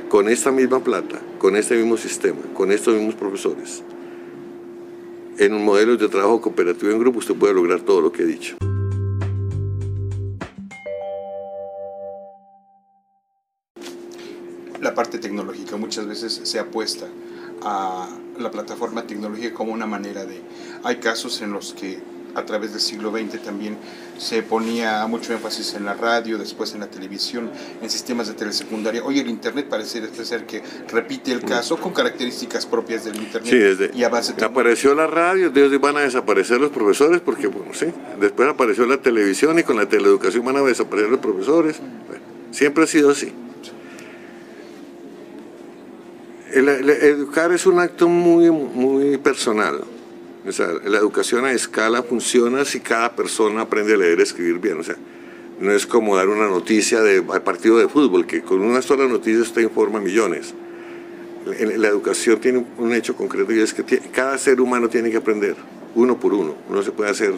Con 0.08 0.30
esta 0.30 0.50
misma 0.50 0.82
plata, 0.82 1.20
con 1.38 1.54
este 1.54 1.76
mismo 1.76 1.98
sistema, 1.98 2.40
con 2.54 2.72
estos 2.72 2.94
mismos 2.94 3.14
profesores, 3.14 3.82
en 5.36 5.52
un 5.52 5.62
modelo 5.66 5.98
de 5.98 6.08
trabajo 6.08 6.40
cooperativo 6.40 6.92
en 6.92 6.98
grupo 6.98 7.18
usted 7.18 7.34
puede 7.34 7.52
lograr 7.52 7.80
todo 7.80 8.00
lo 8.00 8.10
que 8.10 8.22
he 8.22 8.26
dicho. 8.26 8.56
La 14.80 14.94
parte 14.94 15.18
tecnológica 15.18 15.76
muchas 15.76 16.06
veces 16.06 16.40
se 16.42 16.58
apuesta 16.58 17.06
a 17.62 18.08
la 18.38 18.50
plataforma 18.50 19.06
tecnológica 19.06 19.52
como 19.52 19.72
una 19.72 19.86
manera 19.86 20.24
de... 20.24 20.40
Hay 20.84 20.96
casos 20.96 21.42
en 21.42 21.52
los 21.52 21.74
que 21.74 22.15
a 22.36 22.44
través 22.44 22.72
del 22.72 22.80
siglo 22.80 23.10
XX 23.10 23.42
también 23.42 23.78
se 24.18 24.42
ponía 24.42 25.06
mucho 25.06 25.32
énfasis 25.32 25.74
en 25.74 25.86
la 25.86 25.94
radio, 25.94 26.36
después 26.36 26.74
en 26.74 26.80
la 26.80 26.86
televisión, 26.86 27.50
en 27.80 27.90
sistemas 27.90 28.28
de 28.28 28.34
telesecundaria. 28.34 29.02
Hoy 29.02 29.18
el 29.18 29.28
Internet 29.28 29.66
parece 29.68 30.06
ser 30.24 30.44
que 30.46 30.62
repite 30.88 31.32
el 31.32 31.42
caso 31.42 31.78
con 31.78 31.92
características 31.92 32.66
propias 32.66 33.04
del 33.04 33.16
Internet. 33.16 33.50
Sí, 33.50 33.58
desde 33.58 33.96
y 33.96 34.04
a 34.04 34.10
base 34.10 34.34
apareció 34.44 34.94
la 34.94 35.06
radio, 35.06 35.46
entonces 35.46 35.80
van 35.80 35.96
a 35.96 36.00
desaparecer 36.00 36.60
los 36.60 36.70
profesores, 36.70 37.20
porque 37.20 37.46
bueno, 37.46 37.72
sí, 37.72 37.86
después 38.20 38.48
apareció 38.48 38.86
la 38.86 38.98
televisión 38.98 39.58
y 39.58 39.62
con 39.62 39.76
la 39.76 39.88
teleeducación 39.88 40.44
van 40.44 40.56
a 40.56 40.62
desaparecer 40.62 41.10
los 41.10 41.20
profesores. 41.20 41.76
siempre 42.50 42.84
ha 42.84 42.86
sido 42.86 43.10
así. 43.10 43.32
educar 46.52 47.52
es 47.52 47.66
un 47.66 47.78
acto 47.80 48.08
muy, 48.08 48.50
muy 48.50 49.16
personal 49.18 49.95
o 50.46 50.52
sea, 50.52 50.68
la 50.84 50.98
educación 50.98 51.44
a 51.44 51.52
escala 51.52 52.02
funciona 52.02 52.64
si 52.64 52.80
cada 52.80 53.14
persona 53.16 53.62
aprende 53.62 53.94
a 53.94 53.96
leer 53.96 54.20
y 54.20 54.22
escribir 54.22 54.58
bien. 54.58 54.78
O 54.78 54.82
sea, 54.82 54.96
no 55.60 55.72
es 55.72 55.86
como 55.86 56.16
dar 56.16 56.28
una 56.28 56.48
noticia 56.48 57.00
de, 57.00 57.22
partido 57.22 57.78
de 57.78 57.88
fútbol, 57.88 58.26
que 58.26 58.42
con 58.42 58.60
una 58.60 58.82
sola 58.82 59.06
noticia 59.06 59.42
usted 59.42 59.62
informa 59.62 60.00
millones. 60.00 60.54
La, 61.76 61.88
educación 61.88 62.40
tiene 62.40 62.64
un 62.76 62.92
hecho 62.92 63.14
concreto 63.14 63.52
y 63.52 63.60
es 63.60 63.72
que 63.72 63.84
cada 64.12 64.36
ser 64.36 64.60
humano 64.60 64.88
tiene 64.88 65.10
que 65.10 65.16
aprender, 65.16 65.56
uno 65.94 66.18
por 66.18 66.34
uno. 66.34 66.56
No 66.68 66.82
se 66.82 66.90
puede 66.90 67.10
hacer, 67.10 67.34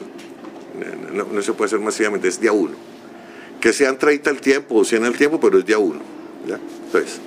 no, 1.12 1.42
se 1.42 1.52
puede 1.52 1.66
hacer 1.66 1.80
masivamente, 1.80 2.28
es 2.28 2.40
día 2.40 2.52
uno. 2.52 2.74
Que 3.60 3.72
sean 3.72 3.98
30 3.98 4.30
al 4.30 4.40
tiempo 4.40 4.76
o 4.76 4.84
100 4.84 5.04
al 5.04 5.16
tiempo, 5.16 5.40
pero 5.40 5.58
es 5.58 5.66
día 5.66 5.78
uno. 5.78 6.00
¿ya? 6.46 6.58
Entonces, 6.86 7.20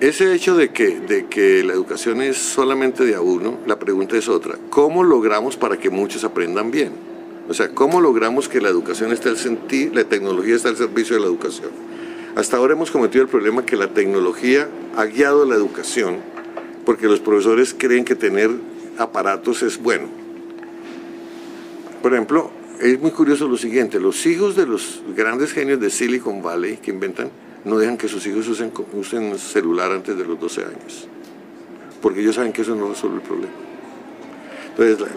ese 0.00 0.34
hecho 0.34 0.56
de 0.56 0.70
que, 0.70 1.00
de 1.00 1.26
que 1.26 1.64
la 1.64 1.72
educación 1.72 2.20
es 2.20 2.36
solamente 2.36 3.04
de 3.04 3.14
a 3.14 3.20
uno, 3.20 3.58
la 3.66 3.78
pregunta 3.78 4.16
es 4.16 4.28
otra. 4.28 4.58
¿Cómo 4.68 5.02
logramos 5.02 5.56
para 5.56 5.78
que 5.78 5.88
muchos 5.90 6.24
aprendan 6.24 6.70
bien? 6.70 6.92
O 7.48 7.54
sea, 7.54 7.70
¿cómo 7.70 8.00
logramos 8.00 8.48
que 8.48 8.60
la 8.60 8.68
educación 8.68 9.12
esté 9.12 9.28
al 9.28 9.38
sentir, 9.38 9.94
la 9.94 10.04
tecnología 10.04 10.56
esté 10.56 10.68
al 10.68 10.76
servicio 10.76 11.16
de 11.16 11.22
la 11.22 11.28
educación? 11.28 11.70
Hasta 12.34 12.58
ahora 12.58 12.74
hemos 12.74 12.90
cometido 12.90 13.22
el 13.22 13.28
problema 13.28 13.64
que 13.64 13.76
la 13.76 13.88
tecnología 13.88 14.68
ha 14.96 15.06
guiado 15.06 15.46
la 15.46 15.54
educación 15.54 16.18
porque 16.84 17.06
los 17.06 17.20
profesores 17.20 17.74
creen 17.76 18.04
que 18.04 18.14
tener 18.14 18.50
aparatos 18.98 19.62
es 19.62 19.80
bueno. 19.80 20.08
Por 22.02 22.12
ejemplo, 22.12 22.50
es 22.80 23.00
muy 23.00 23.10
curioso 23.10 23.48
lo 23.48 23.56
siguiente, 23.56 23.98
los 23.98 24.26
hijos 24.26 24.54
de 24.54 24.66
los 24.66 25.02
grandes 25.16 25.52
genios 25.52 25.80
de 25.80 25.88
Silicon 25.90 26.42
Valley 26.42 26.76
que 26.76 26.90
inventan 26.90 27.30
no 27.66 27.78
dejan 27.78 27.96
que 27.96 28.06
sus 28.06 28.24
hijos 28.28 28.46
usen, 28.46 28.72
usen 28.92 29.36
celular 29.38 29.90
antes 29.90 30.16
de 30.16 30.24
los 30.24 30.38
12 30.38 30.60
años, 30.62 31.08
porque 32.00 32.20
ellos 32.20 32.36
saben 32.36 32.52
que 32.52 32.62
eso 32.62 32.76
no 32.76 32.88
resuelve 32.88 33.16
el 33.16 33.22
problema. 33.22 33.52
Entonces, 34.78 35.08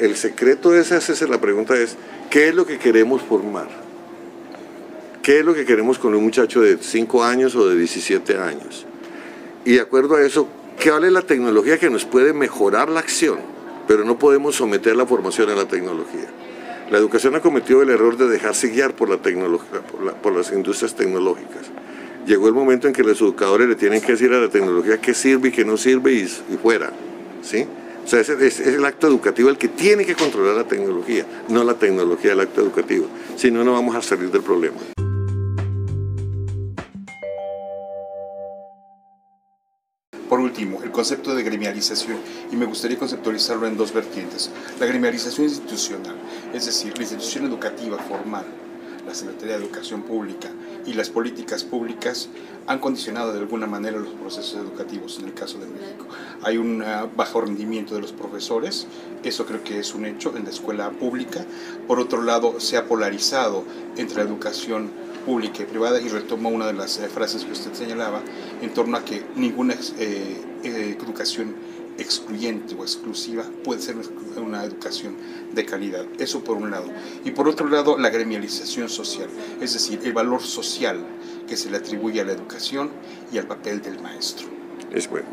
el 0.00 0.16
secreto 0.16 0.70
de 0.70 0.80
esa 0.80 0.96
es 0.96 1.28
la 1.28 1.40
pregunta 1.40 1.76
es, 1.76 1.96
¿qué 2.28 2.48
es 2.48 2.54
lo 2.56 2.66
que 2.66 2.78
queremos 2.78 3.22
formar? 3.22 3.68
¿Qué 5.22 5.38
es 5.38 5.44
lo 5.44 5.54
que 5.54 5.64
queremos 5.64 6.00
con 6.00 6.12
un 6.16 6.24
muchacho 6.24 6.60
de 6.60 6.76
5 6.78 7.22
años 7.22 7.54
o 7.54 7.68
de 7.68 7.76
17 7.76 8.36
años? 8.36 8.84
Y 9.64 9.74
de 9.74 9.80
acuerdo 9.80 10.16
a 10.16 10.22
eso, 10.22 10.48
¿qué 10.80 10.90
vale 10.90 11.08
la 11.08 11.22
tecnología 11.22 11.78
que 11.78 11.88
nos 11.88 12.04
puede 12.04 12.32
mejorar 12.32 12.88
la 12.88 12.98
acción? 12.98 13.38
Pero 13.86 14.04
no 14.04 14.18
podemos 14.18 14.56
someter 14.56 14.96
la 14.96 15.06
formación 15.06 15.50
a 15.50 15.54
la 15.54 15.68
tecnología. 15.68 16.26
La 16.90 16.98
educación 16.98 17.36
ha 17.36 17.40
cometido 17.40 17.80
el 17.82 17.90
error 17.90 18.16
de 18.16 18.28
dejarse 18.28 18.70
guiar 18.70 18.96
por, 18.96 19.08
la 19.08 19.18
tecnología, 19.18 19.82
por 20.20 20.32
las 20.32 20.50
industrias 20.50 20.96
tecnológicas 20.96 21.70
llegó 22.26 22.48
el 22.48 22.54
momento 22.54 22.86
en 22.86 22.92
que 22.92 23.02
los 23.02 23.20
educadores 23.20 23.68
le 23.68 23.74
tienen 23.74 24.00
que 24.00 24.12
decir 24.12 24.32
a 24.32 24.40
la 24.40 24.48
tecnología 24.48 25.00
qué 25.00 25.14
sirve 25.14 25.48
y 25.48 25.52
qué 25.52 25.64
no 25.64 25.76
sirve 25.76 26.12
y, 26.12 26.26
fuera. 26.62 26.92
¿sí? 27.42 27.66
O 28.04 28.08
sea, 28.08 28.20
es, 28.20 28.60
el 28.60 28.84
acto 28.84 29.06
educativo 29.06 29.48
el 29.48 29.58
que 29.58 29.68
tiene 29.68 30.04
que 30.04 30.14
controlar 30.14 30.56
la 30.56 30.64
tecnología, 30.64 31.26
no 31.48 31.62
la 31.64 31.74
tecnología 31.74 32.30
del 32.30 32.40
acto 32.40 32.60
educativo. 32.60 33.06
Si 33.36 33.50
no, 33.50 33.64
no 33.64 33.72
vamos 33.72 33.94
a 33.94 34.02
salir 34.02 34.30
del 34.30 34.42
problema. 34.42 34.76
Por 40.28 40.40
último, 40.40 40.82
el 40.82 40.90
concepto 40.90 41.34
de 41.34 41.42
gremialización, 41.42 42.16
y 42.50 42.56
me 42.56 42.64
gustaría 42.64 42.98
conceptualizarlo 42.98 43.66
en 43.66 43.76
dos 43.76 43.92
vertientes. 43.92 44.50
La 44.80 44.86
gremialización 44.86 45.46
institucional, 45.46 46.16
es 46.54 46.64
decir, 46.64 46.96
la 46.96 47.02
institución 47.02 47.44
educativa 47.44 47.98
formal, 47.98 48.46
la 49.06 49.14
Secretaría 49.14 49.58
de 49.58 49.64
Educación 49.64 50.02
Pública 50.02 50.48
y 50.86 50.94
las 50.94 51.10
políticas 51.10 51.64
públicas 51.64 52.28
han 52.66 52.78
condicionado 52.78 53.32
de 53.32 53.40
alguna 53.40 53.66
manera 53.66 53.98
los 53.98 54.12
procesos 54.14 54.54
educativos 54.54 55.18
en 55.18 55.26
el 55.26 55.34
caso 55.34 55.58
de 55.58 55.66
México. 55.66 56.06
Hay 56.42 56.58
un 56.58 56.84
bajo 57.16 57.40
rendimiento 57.40 57.94
de 57.94 58.00
los 58.00 58.12
profesores, 58.12 58.86
eso 59.24 59.46
creo 59.46 59.64
que 59.64 59.78
es 59.78 59.94
un 59.94 60.06
hecho 60.06 60.36
en 60.36 60.44
la 60.44 60.50
escuela 60.50 60.90
pública. 60.90 61.44
Por 61.86 61.98
otro 61.98 62.22
lado, 62.22 62.60
se 62.60 62.76
ha 62.76 62.86
polarizado 62.86 63.64
entre 63.96 64.18
la 64.18 64.22
educación 64.22 64.90
pública 65.24 65.62
y 65.62 65.66
privada 65.66 66.00
y 66.00 66.08
retomo 66.08 66.48
una 66.48 66.66
de 66.66 66.72
las 66.72 66.98
eh, 66.98 67.08
frases 67.08 67.44
que 67.44 67.52
usted 67.52 67.72
señalaba 67.74 68.20
en 68.60 68.72
torno 68.74 68.96
a 68.96 69.04
que 69.04 69.24
ninguna 69.36 69.74
eh, 69.98 70.36
eh, 70.64 70.96
educación 71.00 71.54
excluyente 71.98 72.74
o 72.74 72.82
exclusiva 72.82 73.44
puede 73.64 73.80
ser 73.80 73.96
una 74.36 74.64
educación 74.64 75.16
de 75.52 75.64
calidad. 75.64 76.06
Eso 76.18 76.42
por 76.42 76.56
un 76.56 76.70
lado. 76.70 76.86
Y 77.24 77.32
por 77.32 77.48
otro 77.48 77.68
lado, 77.68 77.98
la 77.98 78.10
gremialización 78.10 78.88
social, 78.88 79.28
es 79.60 79.74
decir, 79.74 80.00
el 80.04 80.12
valor 80.12 80.42
social 80.42 81.04
que 81.46 81.56
se 81.56 81.70
le 81.70 81.76
atribuye 81.76 82.20
a 82.20 82.24
la 82.24 82.32
educación 82.32 82.90
y 83.32 83.38
al 83.38 83.46
papel 83.46 83.82
del 83.82 84.00
maestro. 84.00 84.46
Es 84.92 85.08
bueno. 85.08 85.26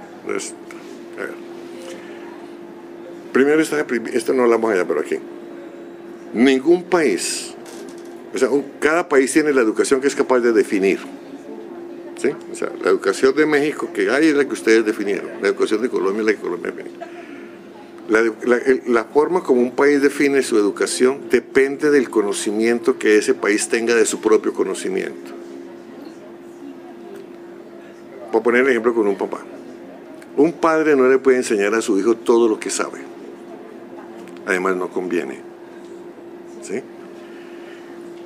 Primero, 3.32 3.62
esto 3.62 4.34
no 4.34 4.44
hablamos 4.44 4.72
allá, 4.72 4.86
pero 4.86 5.02
aquí. 5.02 5.18
Ningún 6.34 6.84
país, 6.84 7.54
o 8.34 8.38
sea, 8.38 8.50
cada 8.80 9.10
país 9.10 9.32
tiene 9.34 9.54
la 9.54 9.62
educación 9.62 10.02
que 10.02 10.08
es 10.08 10.16
capaz 10.16 10.40
de 10.40 10.52
definir. 10.54 11.00
La 12.24 12.90
educación 12.90 13.36
de 13.36 13.46
México 13.46 13.90
que 13.94 14.10
hay 14.10 14.28
es 14.28 14.36
la 14.36 14.46
que 14.46 14.54
ustedes 14.54 14.86
definieron. 14.86 15.30
La 15.42 15.50
educación 15.50 15.82
de 15.82 15.90
Colombia 15.90 16.20
es 16.22 16.26
la 16.26 16.34
que 16.34 16.40
Colombia 16.40 16.72
definió. 16.72 17.00
La, 18.10 18.60
la, 18.88 19.04
forma 19.04 19.44
como 19.44 19.62
un 19.62 19.72
país 19.72 20.02
define 20.02 20.42
su 20.42 20.58
educación 20.58 21.30
depende 21.30 21.92
del 21.92 22.10
conocimiento 22.10 22.98
que 22.98 23.18
ese 23.18 23.36
país 23.36 23.70
tenga 23.70 23.94
de 23.94 24.06
su 24.06 24.20
propio 24.20 24.52
conocimiento. 24.52 25.32
Voy 28.32 28.42
a 28.42 28.44
poner 28.44 28.64
el 28.64 28.70
ejemplo 28.70 28.96
con 28.96 29.08
un 29.08 29.16
papá. 29.16 29.42
Un 30.38 30.54
padre 30.54 30.96
no 30.96 31.08
le 31.08 31.20
puede 31.20 31.38
enseñar 31.38 31.76
a 31.76 31.82
su 31.82 32.00
hijo 32.00 32.16
todo 32.16 32.48
lo 32.48 32.60
que 32.60 32.72
sabe. 32.72 33.00
Además 34.48 34.76
no 34.76 34.90
conviene. 34.90 35.42
¿Sí? 36.64 36.82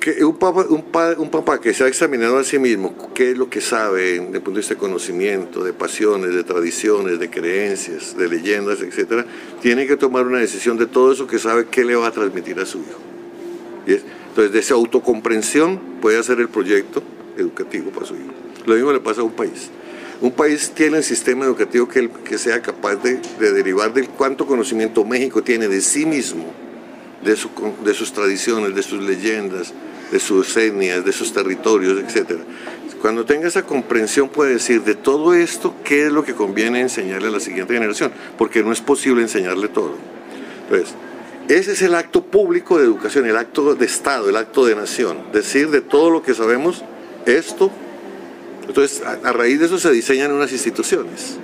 Que 0.04 0.22
un, 0.22 0.36
papá, 0.36 0.66
un, 0.68 0.84
un 1.16 1.30
papá 1.30 1.58
que 1.58 1.72
se 1.72 1.82
ha 1.82 1.88
examinado 1.88 2.36
a 2.36 2.44
sí 2.44 2.58
mismo 2.58 2.94
qué 3.14 3.30
es 3.30 3.38
lo 3.38 3.48
que 3.48 3.62
sabe 3.62 4.20
desde 4.20 4.36
el 4.36 4.42
punto 4.42 4.50
de 4.50 4.58
vista 4.58 4.74
de 4.74 4.78
conocimiento, 4.78 5.64
de 5.64 5.72
pasiones, 5.72 6.34
de 6.34 6.44
tradiciones, 6.44 7.18
de 7.18 7.30
creencias, 7.30 8.14
de 8.14 8.28
leyendas, 8.28 8.82
etc., 8.82 9.24
tiene 9.62 9.86
que 9.86 9.96
tomar 9.96 10.26
una 10.26 10.40
decisión 10.40 10.76
de 10.76 10.84
todo 10.84 11.10
eso 11.10 11.26
que 11.26 11.38
sabe 11.38 11.68
qué 11.70 11.86
le 11.86 11.96
va 11.96 12.08
a 12.08 12.10
transmitir 12.10 12.60
a 12.60 12.66
su 12.66 12.80
hijo. 12.80 12.98
¿Y 13.86 13.92
Entonces, 13.92 14.52
de 14.52 14.58
esa 14.58 14.74
autocomprensión 14.74 15.80
puede 16.02 16.18
hacer 16.18 16.38
el 16.38 16.50
proyecto 16.50 17.02
educativo 17.38 17.90
para 17.90 18.04
su 18.04 18.14
hijo. 18.16 18.34
Lo 18.66 18.74
mismo 18.74 18.92
le 18.92 19.00
pasa 19.00 19.22
a 19.22 19.24
un 19.24 19.32
país. 19.32 19.70
Un 20.20 20.32
país 20.32 20.70
tiene 20.74 20.98
el 20.98 21.04
sistema 21.04 21.46
educativo 21.46 21.88
que, 21.88 22.10
que 22.10 22.36
sea 22.36 22.60
capaz 22.60 22.96
de, 22.96 23.22
derivar 23.40 23.94
del 23.94 24.10
cuánto 24.10 24.44
conocimiento 24.44 25.02
México 25.02 25.42
tiene 25.42 25.66
de 25.66 25.80
sí 25.80 26.04
mismo, 26.04 26.44
de, 27.24 27.38
de 27.82 27.94
sus 27.94 28.12
tradiciones, 28.12 28.74
de 28.74 28.82
sus 28.82 29.02
leyendas, 29.02 29.72
de 30.14 30.20
sus 30.20 30.56
etnias, 30.56 31.04
de 31.04 31.10
sus 31.12 31.32
territorios, 31.32 31.98
etc. 31.98 32.38
Cuando 33.02 33.24
tenga 33.24 33.48
esa 33.48 33.64
comprensión 33.64 34.28
puede 34.28 34.52
decir 34.52 34.84
de 34.84 34.94
todo 34.94 35.34
esto 35.34 35.74
qué 35.82 36.06
es 36.06 36.12
lo 36.12 36.22
que 36.22 36.34
conviene 36.34 36.80
enseñarle 36.80 37.26
a 37.26 37.32
la 37.32 37.40
siguiente 37.40 37.74
generación, 37.74 38.12
porque 38.38 38.62
no 38.62 38.70
es 38.70 38.80
posible 38.80 39.22
enseñarle 39.22 39.66
todo. 39.66 39.96
Entonces, 40.62 40.94
ese 41.48 41.72
es 41.72 41.82
el 41.82 41.96
acto 41.96 42.22
público 42.22 42.78
de 42.78 42.84
educación, 42.84 43.26
el 43.26 43.36
acto 43.36 43.74
de 43.74 43.84
Estado, 43.86 44.30
el 44.30 44.36
acto 44.36 44.64
de 44.64 44.76
nación, 44.76 45.18
decir 45.32 45.70
de 45.70 45.80
todo 45.80 46.10
lo 46.10 46.22
que 46.22 46.32
sabemos, 46.32 46.84
esto 47.26 47.72
entonces, 48.68 49.02
a, 49.04 49.32
raíz 49.32 49.58
de 49.58 49.66
eso 49.66 49.80
se 49.80 49.90
diseñan 49.90 50.30
unas 50.30 50.52
instituciones, 50.52 51.38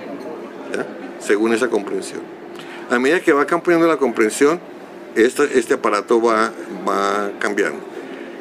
según 1.19 1.53
esa 1.53 1.69
comprensión. 1.69 2.21
A 2.89 3.01
medida 3.01 3.19
que 3.19 3.33
va 3.33 3.47
cambiando 3.47 3.89
la 3.89 3.97
comprensión, 3.97 4.61
este, 5.17 5.59
este 5.59 5.75
aparato 5.75 6.23
va, 6.23 6.53
va 6.89 7.33
cambiando. 7.41 7.90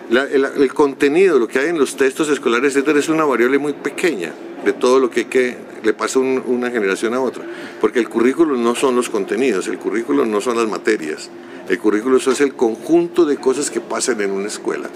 El, 0.09 0.73
contenido, 0.73 1.39
lo 1.39 1.47
que 1.47 1.59
hay 1.59 1.69
en 1.69 1.79
los 1.79 1.95
textos 1.95 2.29
escolares, 2.29 2.75
etcétera, 2.75 2.99
es 2.99 3.09
una 3.09 3.25
variable 3.25 3.57
muy 3.59 3.73
pequeña 3.73 4.33
de 4.65 4.73
todo 4.73 4.99
lo 4.99 5.09
que, 5.09 5.57
le 5.83 5.93
pasa 5.93 6.19
una 6.19 6.69
generación 6.71 7.13
a 7.13 7.21
otra. 7.21 7.45
Porque 7.79 7.99
el 7.99 8.09
currículo 8.09 8.57
no 8.57 8.75
son 8.75 8.95
los 8.95 9.09
contenidos, 9.09 9.67
el 9.67 9.77
currículo 9.77 10.25
no 10.25 10.41
son 10.41 10.57
las 10.57 10.67
materias. 10.67 11.29
El 11.69 11.79
currículo 11.79 12.17
es 12.17 12.41
el 12.41 12.55
conjunto 12.55 13.25
de 13.25 13.37
cosas 13.37 13.69
que 13.69 13.79
pasan 13.79 14.19
en 14.21 14.31
una 14.31 14.47
escuela 14.47 14.89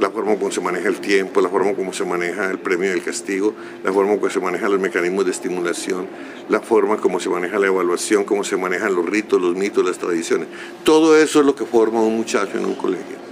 la 0.00 0.10
forma 0.10 0.36
como 0.36 0.50
se 0.50 0.60
maneja 0.60 0.88
el 0.88 1.00
tiempo, 1.00 1.40
la 1.40 1.48
forma 1.48 1.72
como 1.74 1.92
se 1.92 2.04
maneja 2.04 2.50
el 2.50 2.58
premio 2.58 2.90
y 2.90 2.92
el 2.92 3.02
castigo, 3.02 3.54
la 3.82 3.92
forma 3.92 4.14
como 4.16 4.28
se 4.28 4.40
manejan 4.40 4.70
los 4.70 4.80
mecanismos 4.80 5.24
de 5.24 5.30
estimulación, 5.30 6.06
la 6.48 6.60
forma 6.60 6.96
como 6.96 7.20
se 7.20 7.28
maneja 7.28 7.58
la 7.58 7.68
evaluación, 7.68 8.24
cómo 8.24 8.44
se 8.44 8.56
manejan 8.56 8.94
los 8.94 9.06
ritos, 9.06 9.40
los 9.40 9.54
mitos, 9.54 9.84
las 9.84 9.98
tradiciones. 9.98 10.48
Todo 10.84 11.16
eso 11.16 11.40
es 11.40 11.46
lo 11.46 11.54
que 11.54 11.64
forma 11.64 12.02
un 12.02 12.16
muchacho 12.16 12.58
en 12.58 12.66
un 12.66 12.74
colegio. 12.74 13.23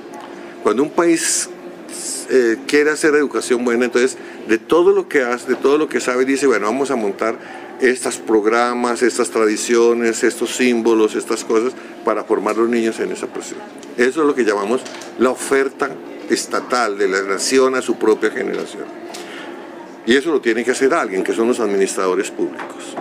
Cuando 0.62 0.82
un 0.82 0.90
país 0.90 1.48
eh, 2.30 2.58
quiere 2.66 2.90
hacer 2.90 3.14
educación 3.14 3.64
buena, 3.64 3.84
entonces 3.86 4.16
de 4.48 4.58
todo 4.58 4.92
lo 4.92 5.08
que 5.08 5.22
hace, 5.22 5.48
de 5.48 5.56
todo 5.56 5.78
lo 5.78 5.88
que 5.88 6.00
sabe, 6.00 6.24
dice, 6.24 6.46
bueno, 6.46 6.66
vamos 6.66 6.90
a 6.90 6.96
montar 6.96 7.36
estos 7.80 8.18
programas, 8.18 9.02
estas 9.02 9.30
tradiciones, 9.30 10.22
estos 10.22 10.54
símbolos, 10.54 11.16
estas 11.16 11.44
cosas, 11.44 11.72
para 12.04 12.24
formar 12.24 12.56
los 12.56 12.68
niños 12.68 13.00
en 13.00 13.10
esa 13.10 13.26
presión. 13.26 13.58
Eso 13.96 14.20
es 14.20 14.26
lo 14.26 14.34
que 14.34 14.44
llamamos 14.44 14.82
la 15.18 15.30
oferta 15.30 15.90
estatal 16.30 16.96
de 16.96 17.08
la 17.08 17.22
nación 17.22 17.74
a 17.74 17.82
su 17.82 17.96
propia 17.96 18.30
generación. 18.30 18.84
Y 20.06 20.16
eso 20.16 20.32
lo 20.32 20.40
tiene 20.40 20.64
que 20.64 20.70
hacer 20.70 20.94
alguien, 20.94 21.22
que 21.22 21.32
son 21.32 21.48
los 21.48 21.60
administradores 21.60 22.30
públicos. 22.30 22.96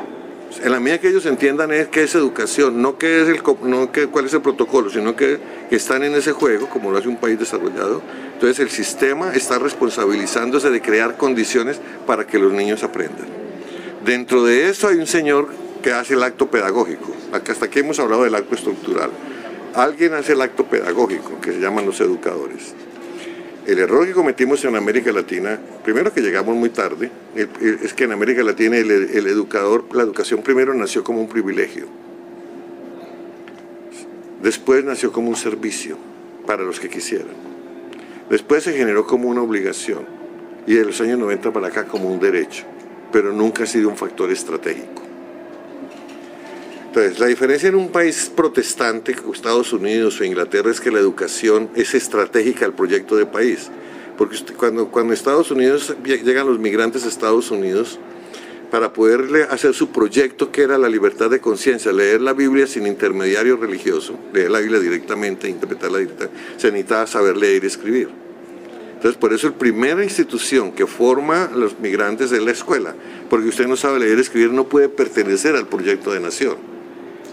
En 0.64 0.72
la 0.72 0.80
medida 0.80 1.00
que 1.00 1.10
ellos 1.10 1.26
entiendan 1.26 1.72
es 1.72 1.88
qué 1.88 2.04
es 2.04 2.14
educación, 2.14 2.84
no, 2.84 3.00
qué 3.00 3.24
es 3.24 3.28
el, 3.28 3.42
no 3.64 3.92
qué, 3.92 4.06
cuál 4.06 4.26
es 4.26 4.34
el 4.34 4.42
protocolo, 4.42 4.92
sino 4.92 5.16
que, 5.16 5.40
que 5.70 5.76
están 5.76 6.04
en 6.04 6.14
ese 6.14 6.34
juego, 6.34 6.70
como 6.70 6.92
lo 6.92 7.00
hace 7.00 7.08
un 7.08 7.18
país 7.18 7.40
desarrollado, 7.40 8.04
entonces 8.34 8.60
el 8.60 8.70
sistema 8.70 9.34
está 9.34 9.58
responsabilizándose 9.58 10.70
de 10.70 10.80
crear 10.80 11.18
condiciones 11.18 11.82
para 12.06 12.28
que 12.28 12.38
los 12.38 12.54
niños 12.54 12.84
aprendan. 12.84 13.26
Dentro 14.06 14.44
de 14.44 14.70
eso 14.70 14.88
hay 14.88 14.98
un 14.98 15.08
señor 15.08 15.48
que 15.82 15.94
hace 15.94 16.14
el 16.14 16.22
acto 16.22 16.52
pedagógico. 16.52 17.12
Hasta 17.32 17.66
aquí 17.66 17.80
hemos 17.80 18.00
hablado 18.00 18.24
del 18.24 18.36
acto 18.36 18.54
estructural. 18.54 19.10
Alguien 19.74 20.14
hace 20.14 20.34
el 20.34 20.42
acto 20.42 20.66
pedagógico, 20.66 21.42
que 21.42 21.54
se 21.54 21.60
llaman 21.60 21.88
los 21.88 22.00
educadores. 22.02 22.76
El 23.66 23.78
error 23.78 24.08
que 24.08 24.14
cometimos 24.14 24.66
en 24.66 24.76
América 24.76 25.12
Latina, 25.12 25.60
primero 25.84 26.12
que 26.12 26.22
llegamos 26.22 26.56
muy 26.56 26.70
tarde, 26.70 27.12
es 27.36 27.94
que 27.94 28.06
en 28.06 28.12
América 28.12 28.42
Latina 28.44 28.76
el, 28.78 28.92
educador, 29.28 29.86
la 29.94 30.02
educación 30.02 30.42
primero 30.42 30.74
nació 30.74 31.04
como 31.04 31.22
un 31.22 31.30
privilegio, 31.30 31.86
después 34.42 34.84
nació 34.84 35.12
como 35.12 35.30
un 35.30 35.36
servicio 35.36 35.96
para 36.48 36.64
los 36.64 36.80
que 36.80 36.90
quisieran, 36.90 37.36
después 38.32 38.64
se 38.64 38.74
generó 38.74 39.06
como 39.06 39.30
una 39.30 39.44
obligación 39.44 40.06
y 40.66 40.74
de 40.74 40.86
los 40.86 41.00
años 41.00 41.20
90 41.20 41.54
para 41.54 41.68
acá 41.68 41.86
como 41.86 42.12
un 42.12 42.20
derecho, 42.20 42.64
pero 43.12 43.32
nunca 43.32 43.64
ha 43.64 43.68
sido 43.68 43.90
un 43.90 43.98
factor 43.98 44.32
estratégico. 44.32 45.11
Entonces, 46.92 47.20
la 47.20 47.28
diferencia 47.28 47.70
en 47.70 47.76
un 47.76 47.88
país 47.88 48.30
protestante 48.36 49.16
como 49.16 49.32
Estados 49.32 49.72
Unidos 49.72 50.20
o 50.20 50.26
Inglaterra 50.26 50.70
es 50.70 50.82
que 50.82 50.92
la 50.92 51.00
educación 51.00 51.70
es 51.74 51.96
estratégica 51.96 52.66
al 52.66 52.74
proyecto 52.74 53.16
de 53.16 53.26
país. 53.26 53.70
Porque 54.18 54.36
cuando, 54.58 54.90
cuando 54.90 55.14
Estados 55.14 55.52
Unidos 55.52 55.96
llegan 56.04 56.48
los 56.48 56.60
migrantes 56.60 57.06
a 57.06 57.08
Estados 57.08 57.50
Unidos, 57.50 57.98
para 58.70 58.92
poderle 58.92 59.44
hacer 59.44 59.74
su 59.74 59.88
proyecto 59.88 60.52
que 60.52 60.64
era 60.64 60.78
la 60.78 60.90
libertad 60.90 61.30
de 61.30 61.40
conciencia, 61.40 61.94
leer 61.94 62.20
la 62.20 62.34
Biblia 62.34 62.68
sin 62.68 62.86
intermediario 62.86 63.56
religioso, 63.56 64.20
leer 64.34 64.52
la 64.52 64.60
Biblia 64.60 64.82
directamente, 64.82 65.48
interpretarla 65.48 66.00
directamente, 66.00 66.38
se 66.58 66.74
necesitaba 66.74 67.08
saber 67.08 67.38
leer 67.38 67.64
y 67.64 67.68
escribir. 67.68 68.10
Entonces, 68.96 69.18
por 69.18 69.32
eso 69.32 69.48
la 69.48 69.56
primera 69.58 70.04
institución 70.04 70.74
que 70.74 70.86
forma 70.86 71.46
a 71.46 71.56
los 71.56 71.80
migrantes 71.80 72.34
es 72.34 72.42
la 72.42 72.52
escuela, 72.52 72.96
porque 73.30 73.48
usted 73.48 73.66
no 73.66 73.78
sabe 73.78 74.00
leer 74.00 74.18
y 74.18 74.22
escribir, 74.22 74.52
no 74.52 74.68
puede 74.68 74.90
pertenecer 74.90 75.56
al 75.56 75.68
proyecto 75.68 76.12
de 76.12 76.20
nación. 76.20 76.71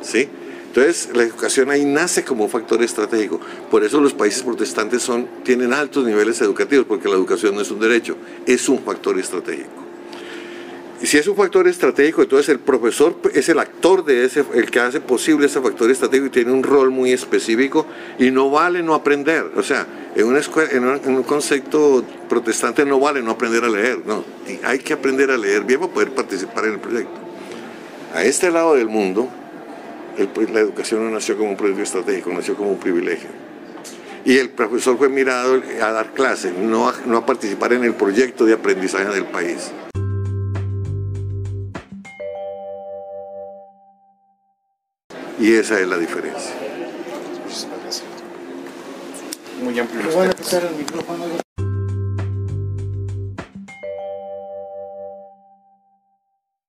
¿Sí? 0.09 0.29
Entonces, 0.69 1.09
la 1.15 1.23
educación 1.23 1.71
ahí 1.71 1.85
nace 1.85 2.25
como 2.25 2.45
un 2.45 2.51
factor 2.51 2.83
estratégico. 2.83 3.41
Por 3.71 3.85
eso 3.85 4.01
los 4.01 4.15
países 4.15 4.43
protestantes 4.43 5.03
son, 5.03 5.27
tienen 5.43 5.73
altos 5.73 6.05
niveles 6.05 6.41
educativos, 6.41 6.87
porque 6.87 7.09
la 7.09 7.15
educación 7.15 7.55
no 7.55 7.63
es 7.63 7.71
un 7.71 7.81
derecho, 7.81 8.17
es 8.47 8.69
un 8.69 8.79
factor 8.81 9.19
estratégico. 9.19 9.89
Y 11.01 11.07
si 11.07 11.17
es 11.17 11.29
un 11.29 11.37
factor 11.37 11.69
estratégico, 11.69 12.23
entonces 12.23 12.49
el 12.49 12.59
profesor 12.59 13.17
es 13.33 13.49
el 13.49 13.61
actor 13.61 14.05
de 14.05 14.25
ese, 14.25 14.45
el 14.53 14.69
que 14.69 14.81
hace 14.81 15.01
posible 15.01 15.47
ese 15.47 15.61
factor 15.61 15.91
estratégico 15.91 16.27
y 16.27 16.31
tiene 16.31 16.51
un 16.51 16.65
rol 16.65 16.91
muy 16.91 17.13
específico 17.13 17.87
y 18.19 18.33
no 18.33 18.51
vale 18.51 18.83
no 18.83 18.95
aprender. 18.95 19.53
O 19.57 19.63
sea, 19.63 19.87
en, 20.17 20.27
una 20.27 20.41
escuela, 20.41 20.71
en, 20.73 20.85
un, 20.85 21.23
concepto 21.23 22.05
protestante 22.29 22.85
no 22.85 22.99
vale 22.99 23.23
no 23.23 23.31
aprender 23.31 23.65
a 23.65 23.69
leer, 23.69 24.01
no. 24.05 24.25
hay 24.65 24.81
que 24.81 24.93
aprender 24.93 25.31
a 25.31 25.37
leer 25.37 25.63
bien 25.63 25.79
para 25.79 25.93
poder 25.93 26.11
participar 26.11 26.65
en 26.67 26.73
el 26.73 26.81
proyecto. 26.81 27.15
A 28.13 28.25
este 28.25 28.51
lado 28.51 28.75
del 28.75 28.89
mundo, 28.89 29.29
la 30.19 30.61
educación 30.61 31.05
no 31.05 31.11
nació 31.11 31.37
como 31.37 31.51
un 31.51 31.57
proyecto 31.57 31.83
estratégico, 31.83 32.31
nació 32.33 32.57
como 32.57 32.71
un 32.71 32.79
privilegio. 32.79 33.29
Y 34.25 34.37
el 34.37 34.51
profesor 34.51 34.99
fue 34.99 35.09
mirado 35.09 35.63
a 35.81 35.93
dar 35.93 36.13
clase, 36.13 36.53
no 36.53 36.89
a, 36.89 36.95
no 37.07 37.19
a 37.19 37.27
participar 37.27 37.73
en 37.73 37.85
el 37.85 37.95
proyecto 37.95 38.45
de 38.45 38.55
aprendizaje 38.55 39.09
del 39.09 39.25
país. 39.25 39.71
Y 45.39 45.55
esa 45.55 45.81
es 45.81 45.87
la 45.87 45.97
diferencia. 45.97 46.53
Muy 49.63 49.79
amplio. 49.79 50.03